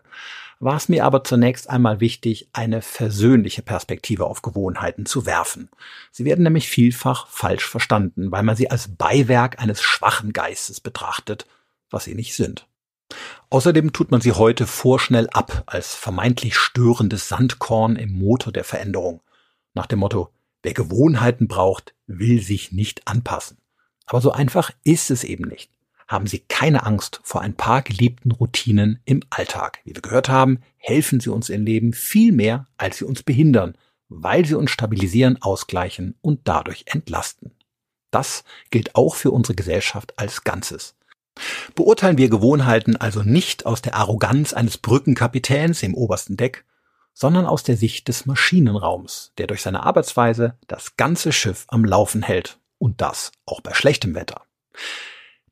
war 0.62 0.78
es 0.78 0.88
mir 0.88 1.04
aber 1.04 1.26
zunächst 1.26 1.70
einmal 1.70 2.00
wichtig, 2.00 2.48
eine 2.54 2.82
versöhnliche 2.82 3.64
Perspektive 3.64 4.28
auf 4.28 4.44
Gewohnheiten 4.44 5.06
zu 5.06 5.26
werfen. 5.26 5.70
Sie 6.14 6.24
werden 6.24 6.44
nämlich 6.44 6.70
vielfach 6.70 7.28
falsch 7.28 7.68
verstanden, 7.68 8.32
weil 8.32 8.44
man 8.44 8.56
sie 8.56 8.72
als 8.72 8.96
Beiwerk 8.96 9.62
eines 9.62 9.82
schwachen 9.82 10.32
Geistes 10.32 10.80
betrachtet, 10.80 11.48
was 11.90 12.06
sie 12.06 12.16
nicht 12.16 12.34
sind. 12.34 12.66
Außerdem 13.50 13.94
tut 13.94 14.12
man 14.12 14.22
sie 14.22 14.32
heute 14.32 14.68
vorschnell 14.68 15.30
ab 15.32 15.64
als 15.66 15.96
vermeintlich 15.96 16.56
störendes 16.56 17.28
Sandkorn 17.28 17.96
im 17.96 18.12
Motor 18.12 18.54
der 18.54 18.64
Veränderung. 18.64 19.22
Nach 19.74 19.86
dem 19.86 20.00
Motto, 20.00 20.30
wer 20.64 20.74
Gewohnheiten 20.74 21.48
braucht, 21.48 21.94
will 22.08 22.42
sich 22.42 22.72
nicht 22.72 23.08
anpassen. 23.08 23.58
Aber 24.06 24.22
so 24.22 24.32
einfach 24.32 24.72
ist 24.84 25.12
es 25.12 25.24
eben 25.24 25.48
nicht. 25.48 25.72
Haben 26.08 26.28
Sie 26.28 26.40
keine 26.40 26.86
Angst 26.86 27.22
vor 27.24 27.40
ein 27.40 27.56
paar 27.56 27.82
geliebten 27.82 28.32
Routinen 28.32 29.00
im 29.06 29.22
Alltag. 29.30 29.80
Wie 29.86 29.96
wir 29.96 30.02
gehört 30.02 30.28
haben, 30.28 30.60
helfen 30.76 31.22
sie 31.22 31.32
uns 31.32 31.48
im 31.48 31.64
Leben 31.64 31.94
viel 31.94 32.34
mehr, 32.34 32.68
als 32.76 32.98
sie 32.98 33.06
uns 33.06 33.24
behindern, 33.24 33.78
weil 34.10 34.46
sie 34.46 34.56
uns 34.56 34.72
stabilisieren, 34.72 35.42
ausgleichen 35.42 36.16
und 36.20 36.42
dadurch 36.44 36.84
entlasten. 36.88 37.52
Das 38.12 38.44
gilt 38.72 38.96
auch 38.96 39.16
für 39.16 39.32
unsere 39.32 39.56
Gesellschaft 39.56 40.20
als 40.20 40.44
Ganzes. 40.44 40.96
Beurteilen 41.76 42.18
wir 42.18 42.30
Gewohnheiten 42.30 42.96
also 42.98 43.24
nicht 43.24 43.66
aus 43.66 43.82
der 43.82 43.96
Arroganz 43.96 44.54
eines 44.54 44.78
Brückenkapitäns 44.78 45.84
im 45.84 45.96
obersten 45.96 46.38
Deck, 46.38 46.66
sondern 47.14 47.46
aus 47.46 47.64
der 47.64 47.78
Sicht 47.78 48.08
des 48.08 48.26
Maschinenraums, 48.26 49.34
der 49.38 49.48
durch 49.48 49.62
seine 49.62 49.84
Arbeitsweise 49.84 50.58
das 50.68 50.98
ganze 50.98 51.32
Schiff 51.32 51.66
am 51.68 51.86
Laufen 51.86 52.24
hält 52.24 52.60
und 52.78 53.02
das 53.02 53.32
auch 53.46 53.62
bei 53.62 53.74
schlechtem 53.74 54.16
Wetter. 54.16 54.44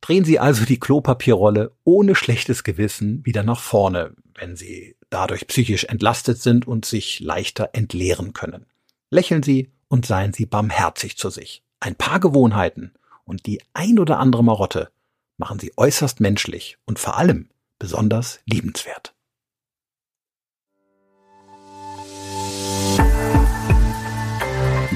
Drehen 0.01 0.25
Sie 0.25 0.39
also 0.39 0.65
die 0.65 0.79
Klopapierrolle 0.79 1.73
ohne 1.83 2.15
schlechtes 2.15 2.63
Gewissen 2.63 3.25
wieder 3.25 3.43
nach 3.43 3.59
vorne, 3.59 4.13
wenn 4.33 4.55
Sie 4.55 4.95
dadurch 5.09 5.47
psychisch 5.47 5.83
entlastet 5.85 6.41
sind 6.41 6.67
und 6.67 6.85
sich 6.85 7.19
leichter 7.19 7.71
entleeren 7.73 8.33
können. 8.33 8.65
Lächeln 9.09 9.43
Sie 9.43 9.71
und 9.87 10.05
seien 10.05 10.33
Sie 10.33 10.45
barmherzig 10.45 11.17
zu 11.17 11.29
sich. 11.29 11.63
Ein 11.79 11.95
paar 11.95 12.19
Gewohnheiten 12.19 12.93
und 13.25 13.45
die 13.45 13.61
ein 13.73 13.99
oder 13.99 14.19
andere 14.19 14.43
Marotte 14.43 14.89
machen 15.39 15.59
sie 15.59 15.73
äußerst 15.75 16.19
menschlich 16.19 16.77
und 16.85 16.99
vor 16.99 17.17
allem 17.17 17.49
besonders 17.79 18.41
liebenswert. 18.45 19.15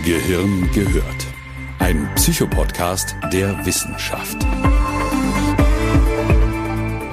Gehirn 0.06 0.70
gehört. 0.74 1.26
Ein 1.80 2.14
Psychopodcast 2.16 3.16
der 3.32 3.66
Wissenschaft. 3.66 4.38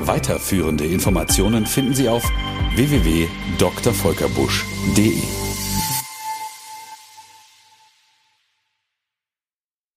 Weiterführende 0.00 0.86
Informationen 0.86 1.66
finden 1.66 1.94
Sie 1.94 2.08
auf 2.08 2.24
www.drvolkerbusch.de. 2.74 5.49